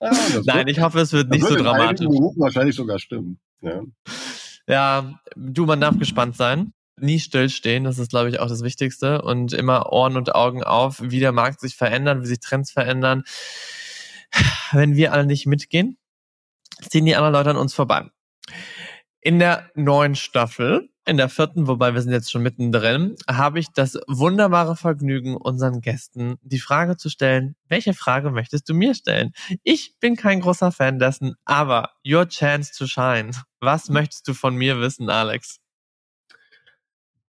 [0.01, 0.11] ja,
[0.45, 2.07] Nein, ich hoffe, es wird nicht so dramatisch.
[2.07, 3.39] Wahrscheinlich sogar stimmen.
[3.61, 3.83] Ja.
[4.67, 9.23] ja, du, man darf gespannt sein nie stillstehen, das ist, glaube ich, auch das Wichtigste.
[9.23, 13.25] Und immer Ohren und Augen auf, wie der Markt sich verändert, wie sich Trends verändern.
[14.73, 15.99] Wenn wir alle nicht mitgehen,
[16.81, 18.11] ziehen die anderen Leute an uns vorbei.
[19.21, 23.69] In der neuen Staffel, in der vierten, wobei wir sind jetzt schon mittendrin, habe ich
[23.69, 29.33] das wunderbare Vergnügen, unseren Gästen die Frage zu stellen, welche Frage möchtest du mir stellen?
[29.63, 33.31] Ich bin kein großer Fan dessen, aber your chance to shine.
[33.61, 35.61] Was möchtest du von mir wissen, Alex?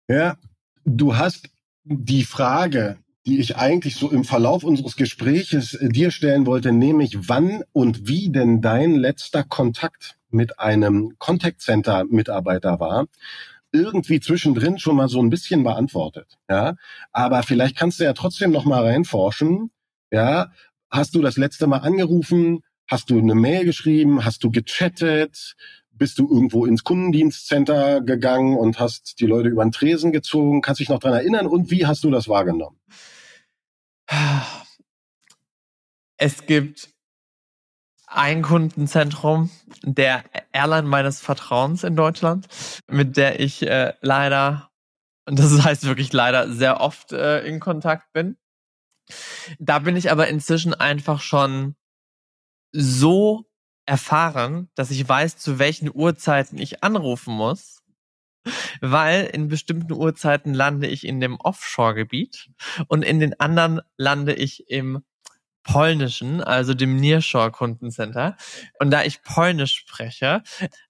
[0.07, 0.37] Ja,
[0.85, 1.49] du hast
[1.85, 7.63] die Frage, die ich eigentlich so im Verlauf unseres Gespräches dir stellen wollte, nämlich wann
[7.73, 13.07] und wie denn dein letzter Kontakt mit einem Contact Center Mitarbeiter war,
[13.73, 16.39] irgendwie zwischendrin schon mal so ein bisschen beantwortet.
[16.49, 16.77] Ja,
[17.13, 19.71] aber vielleicht kannst du ja trotzdem noch mal reinforschen.
[20.11, 20.53] Ja,
[20.91, 22.61] hast du das letzte Mal angerufen?
[22.87, 24.25] Hast du eine Mail geschrieben?
[24.25, 25.57] Hast du gechattet?
[26.03, 30.61] bist du irgendwo ins Kundendienstcenter gegangen und hast die Leute über den Tresen gezogen?
[30.61, 31.47] Kannst dich noch dran erinnern?
[31.47, 32.77] Und wie hast du das wahrgenommen?
[36.17, 36.89] Es gibt
[38.15, 39.51] ein Kundenzentrum
[39.83, 42.47] der Airline meines Vertrauens in Deutschland,
[42.89, 44.71] mit der ich äh, leider,
[45.27, 48.37] und das heißt wirklich leider, sehr oft äh, in Kontakt bin.
[49.59, 51.75] Da bin ich aber inzwischen einfach schon
[52.73, 53.45] so
[53.87, 57.83] erfahren, dass ich weiß, zu welchen Uhrzeiten ich anrufen muss,
[58.81, 62.51] weil in bestimmten Uhrzeiten lande ich in dem Offshore-Gebiet
[62.89, 65.03] und in den anderen lande ich im
[65.63, 68.37] polnischen, also dem Nearshore-Kundencenter.
[68.81, 70.43] Und da ich polnisch spreche,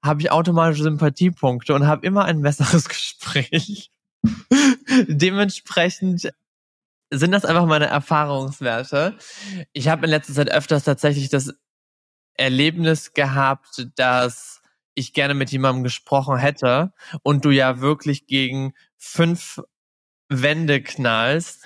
[0.02, 3.90] habe ich automatische Sympathiepunkte und habe immer ein besseres Gespräch.
[5.08, 6.32] Dementsprechend
[7.10, 9.16] sind das einfach meine Erfahrungswerte.
[9.72, 11.52] Ich habe in letzter Zeit öfters tatsächlich das
[12.34, 14.62] Erlebnis gehabt, dass
[14.94, 16.92] ich gerne mit jemandem gesprochen hätte
[17.22, 19.60] und du ja wirklich gegen fünf
[20.28, 21.64] Wände knallst,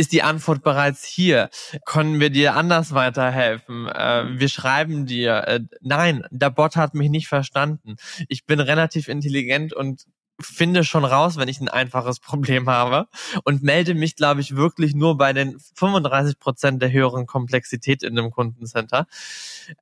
[0.00, 1.50] ist die Antwort bereits hier?
[1.84, 3.86] Können wir dir anders weiterhelfen?
[3.86, 7.96] Äh, wir schreiben dir, äh, nein, der Bot hat mich nicht verstanden.
[8.28, 10.06] Ich bin relativ intelligent und
[10.40, 13.08] finde schon raus, wenn ich ein einfaches Problem habe
[13.44, 18.18] und melde mich, glaube ich, wirklich nur bei den 35 Prozent der höheren Komplexität in
[18.18, 19.06] einem Kundencenter.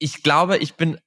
[0.00, 0.98] Ich glaube, ich bin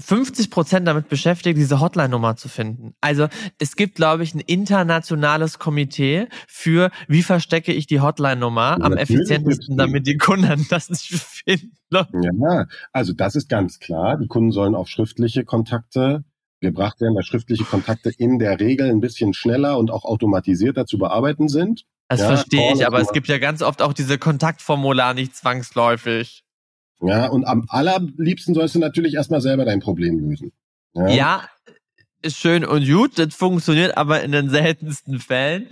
[0.00, 2.94] 50 Prozent damit beschäftigt, diese Hotline-Nummer zu finden.
[3.00, 3.28] Also
[3.58, 9.76] es gibt, glaube ich, ein internationales Komitee für, wie verstecke ich die Hotline-Nummer am effizientesten,
[9.76, 11.76] damit die Kunden das nicht finden.
[11.92, 14.16] Ja, also das ist ganz klar.
[14.16, 16.24] Die Kunden sollen auf schriftliche Kontakte
[16.60, 20.98] gebracht werden, weil schriftliche Kontakte in der Regel ein bisschen schneller und auch automatisierter zu
[20.98, 21.84] bearbeiten sind.
[22.08, 26.44] Das ja, verstehe ich, aber es gibt ja ganz oft auch diese Kontaktformular nicht zwangsläufig.
[27.02, 30.52] Ja, und am allerliebsten sollst du natürlich erstmal selber dein Problem lösen.
[30.94, 31.08] Ja.
[31.08, 31.48] ja,
[32.22, 35.68] ist schön und gut, das funktioniert aber in den seltensten Fällen.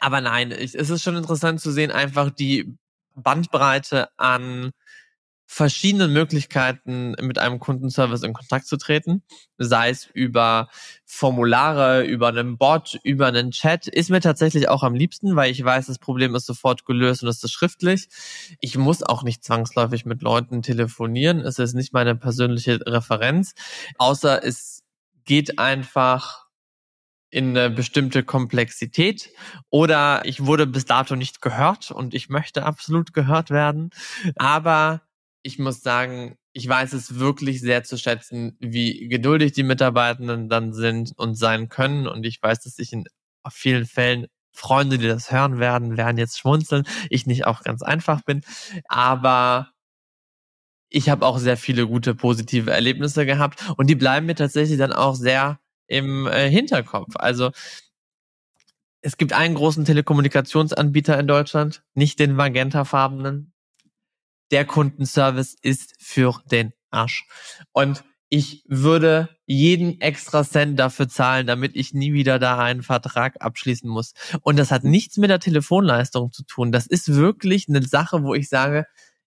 [0.00, 2.76] Aber nein, es ist schon interessant zu sehen, einfach die
[3.14, 4.70] Bandbreite an
[5.52, 9.22] verschiedenen Möglichkeiten, mit einem Kundenservice in Kontakt zu treten,
[9.58, 10.70] sei es über
[11.04, 15.62] Formulare, über einen Bot, über einen Chat, ist mir tatsächlich auch am liebsten, weil ich
[15.62, 18.08] weiß, das Problem ist sofort gelöst und es ist schriftlich.
[18.60, 23.52] Ich muss auch nicht zwangsläufig mit Leuten telefonieren, es ist nicht meine persönliche Referenz,
[23.98, 24.84] außer es
[25.26, 26.46] geht einfach
[27.28, 29.30] in eine bestimmte Komplexität.
[29.68, 33.90] Oder ich wurde bis dato nicht gehört und ich möchte absolut gehört werden.
[34.36, 35.02] Aber
[35.42, 40.72] ich muss sagen, ich weiß es wirklich sehr zu schätzen, wie geduldig die Mitarbeitenden dann
[40.72, 42.06] sind und sein können.
[42.06, 43.04] Und ich weiß, dass ich in
[43.50, 46.84] vielen Fällen Freunde, die das hören werden, werden jetzt schmunzeln.
[47.10, 48.42] Ich nicht auch ganz einfach bin.
[48.86, 49.72] Aber
[50.90, 54.92] ich habe auch sehr viele gute positive Erlebnisse gehabt und die bleiben mir tatsächlich dann
[54.92, 57.14] auch sehr im äh, Hinterkopf.
[57.16, 57.50] Also
[59.00, 63.51] es gibt einen großen Telekommunikationsanbieter in Deutschland, nicht den magentafarbenen,
[64.52, 67.26] der Kundenservice ist für den Arsch.
[67.72, 73.36] Und ich würde jeden extra Cent dafür zahlen, damit ich nie wieder da einen Vertrag
[73.40, 74.14] abschließen muss.
[74.40, 76.72] Und das hat nichts mit der Telefonleistung zu tun.
[76.72, 78.86] Das ist wirklich eine Sache, wo ich sage,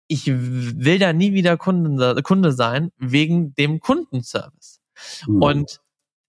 [0.07, 4.80] ich will da nie wieder Kunde, Kunde sein wegen dem Kundenservice.
[5.28, 5.41] Mhm.
[5.41, 5.82] Und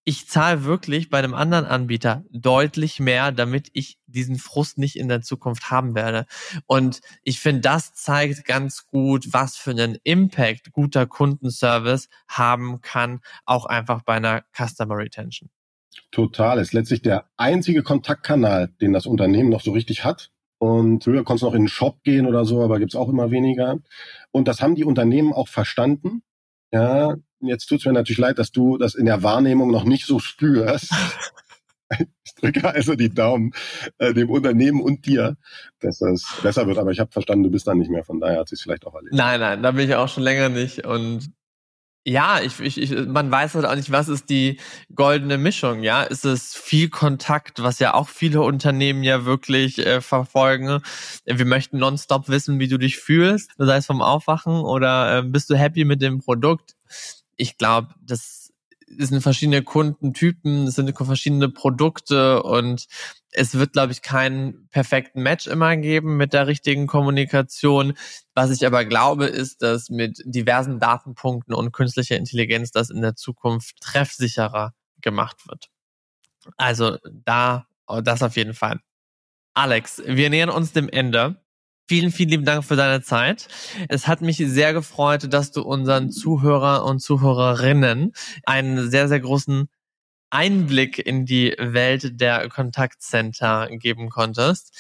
[0.05, 5.09] ich zahle wirklich bei einem anderen Anbieter deutlich mehr, damit ich diesen Frust nicht in
[5.09, 6.27] der Zukunft haben werde.
[6.67, 13.21] Und ich finde, das zeigt ganz gut, was für einen Impact guter Kundenservice haben kann,
[13.47, 15.49] auch einfach bei einer Customer Retention.
[16.11, 16.59] Total.
[16.59, 20.31] Ist letztlich der einzige Kontaktkanal, den das Unternehmen noch so richtig hat.
[20.59, 23.31] Und früher konntest du noch in den Shop gehen oder so, aber gibt's auch immer
[23.31, 23.79] weniger.
[24.31, 26.23] Und das haben die Unternehmen auch verstanden.
[26.73, 27.17] Ja,
[27.47, 30.19] Jetzt tut es mir natürlich leid, dass du das in der Wahrnehmung noch nicht so
[30.19, 30.91] spürst.
[32.25, 33.53] Ich drücke also die Daumen
[33.99, 35.37] äh, dem Unternehmen und dir,
[35.81, 36.79] dass das besser wird.
[36.79, 38.05] Aber ich habe verstanden, du bist da nicht mehr.
[38.05, 39.17] Von daher hat sich vielleicht auch erledigt.
[39.17, 40.85] Nein, nein, da bin ich auch schon länger nicht.
[40.87, 41.31] Und
[42.07, 44.61] ja, ich, ich, ich, man weiß halt auch nicht, was ist die
[44.95, 46.03] goldene Mischung, ja?
[46.03, 50.81] Ist es viel Kontakt, was ja auch viele Unternehmen ja wirklich äh, verfolgen?
[51.25, 55.49] Wir möchten nonstop wissen, wie du dich fühlst, sei es vom Aufwachen oder äh, bist
[55.49, 56.75] du happy mit dem Produkt?
[57.37, 58.53] Ich glaube, das
[58.87, 62.87] sind verschiedene Kundentypen, es sind verschiedene Produkte und
[63.31, 67.95] es wird, glaube ich, keinen perfekten Match immer geben mit der richtigen Kommunikation.
[68.35, 73.17] Was ich aber glaube, ist, dass mit diversen Datenpunkten und künstlicher Intelligenz das in der
[73.17, 75.69] Zukunft treffsicherer gemacht wird.
[76.57, 77.67] Also da,
[78.03, 78.81] das auf jeden Fall.
[79.55, 81.44] Alex, wir nähern uns dem Ende.
[81.87, 83.47] Vielen, vielen lieben Dank für deine Zeit.
[83.91, 88.13] Es hat mich sehr gefreut, dass du unseren Zuhörer und Zuhörerinnen
[88.45, 89.69] einen sehr, sehr großen
[90.31, 94.77] Einblick in die Welt der Kontaktcenter geben konntest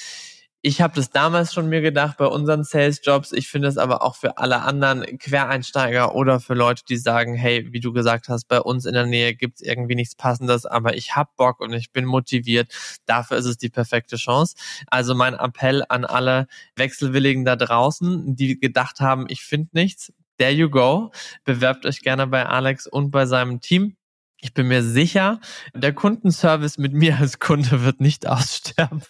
[0.66, 3.32] ich habe das damals schon mir gedacht bei unseren Sales-Jobs.
[3.32, 7.70] Ich finde es aber auch für alle anderen Quereinsteiger oder für Leute, die sagen, hey,
[7.74, 11.16] wie du gesagt hast, bei uns in der Nähe gibt's irgendwie nichts Passendes, aber ich
[11.16, 12.72] hab Bock und ich bin motiviert.
[13.04, 14.56] Dafür ist es die perfekte Chance.
[14.86, 16.46] Also mein Appell an alle
[16.76, 20.14] Wechselwilligen da draußen, die gedacht haben, ich finde nichts.
[20.38, 21.12] There you go.
[21.44, 23.96] Bewerbt euch gerne bei Alex und bei seinem Team.
[24.40, 25.40] Ich bin mir sicher,
[25.74, 29.02] der Kundenservice mit mir als Kunde wird nicht aussterben.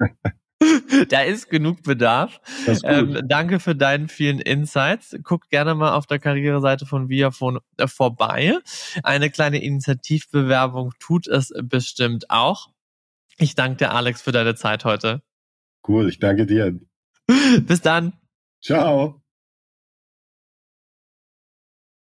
[1.08, 2.40] da ist genug Bedarf.
[2.66, 5.16] Ist ähm, danke für deinen vielen Insights.
[5.22, 8.58] Guckt gerne mal auf der Karriereseite von Viafone äh, vorbei.
[9.02, 12.68] Eine kleine Initiativbewerbung tut es bestimmt auch.
[13.38, 15.22] Ich danke dir, Alex, für deine Zeit heute.
[15.86, 16.78] Cool, ich danke dir.
[17.62, 18.12] Bis dann.
[18.60, 19.21] Ciao.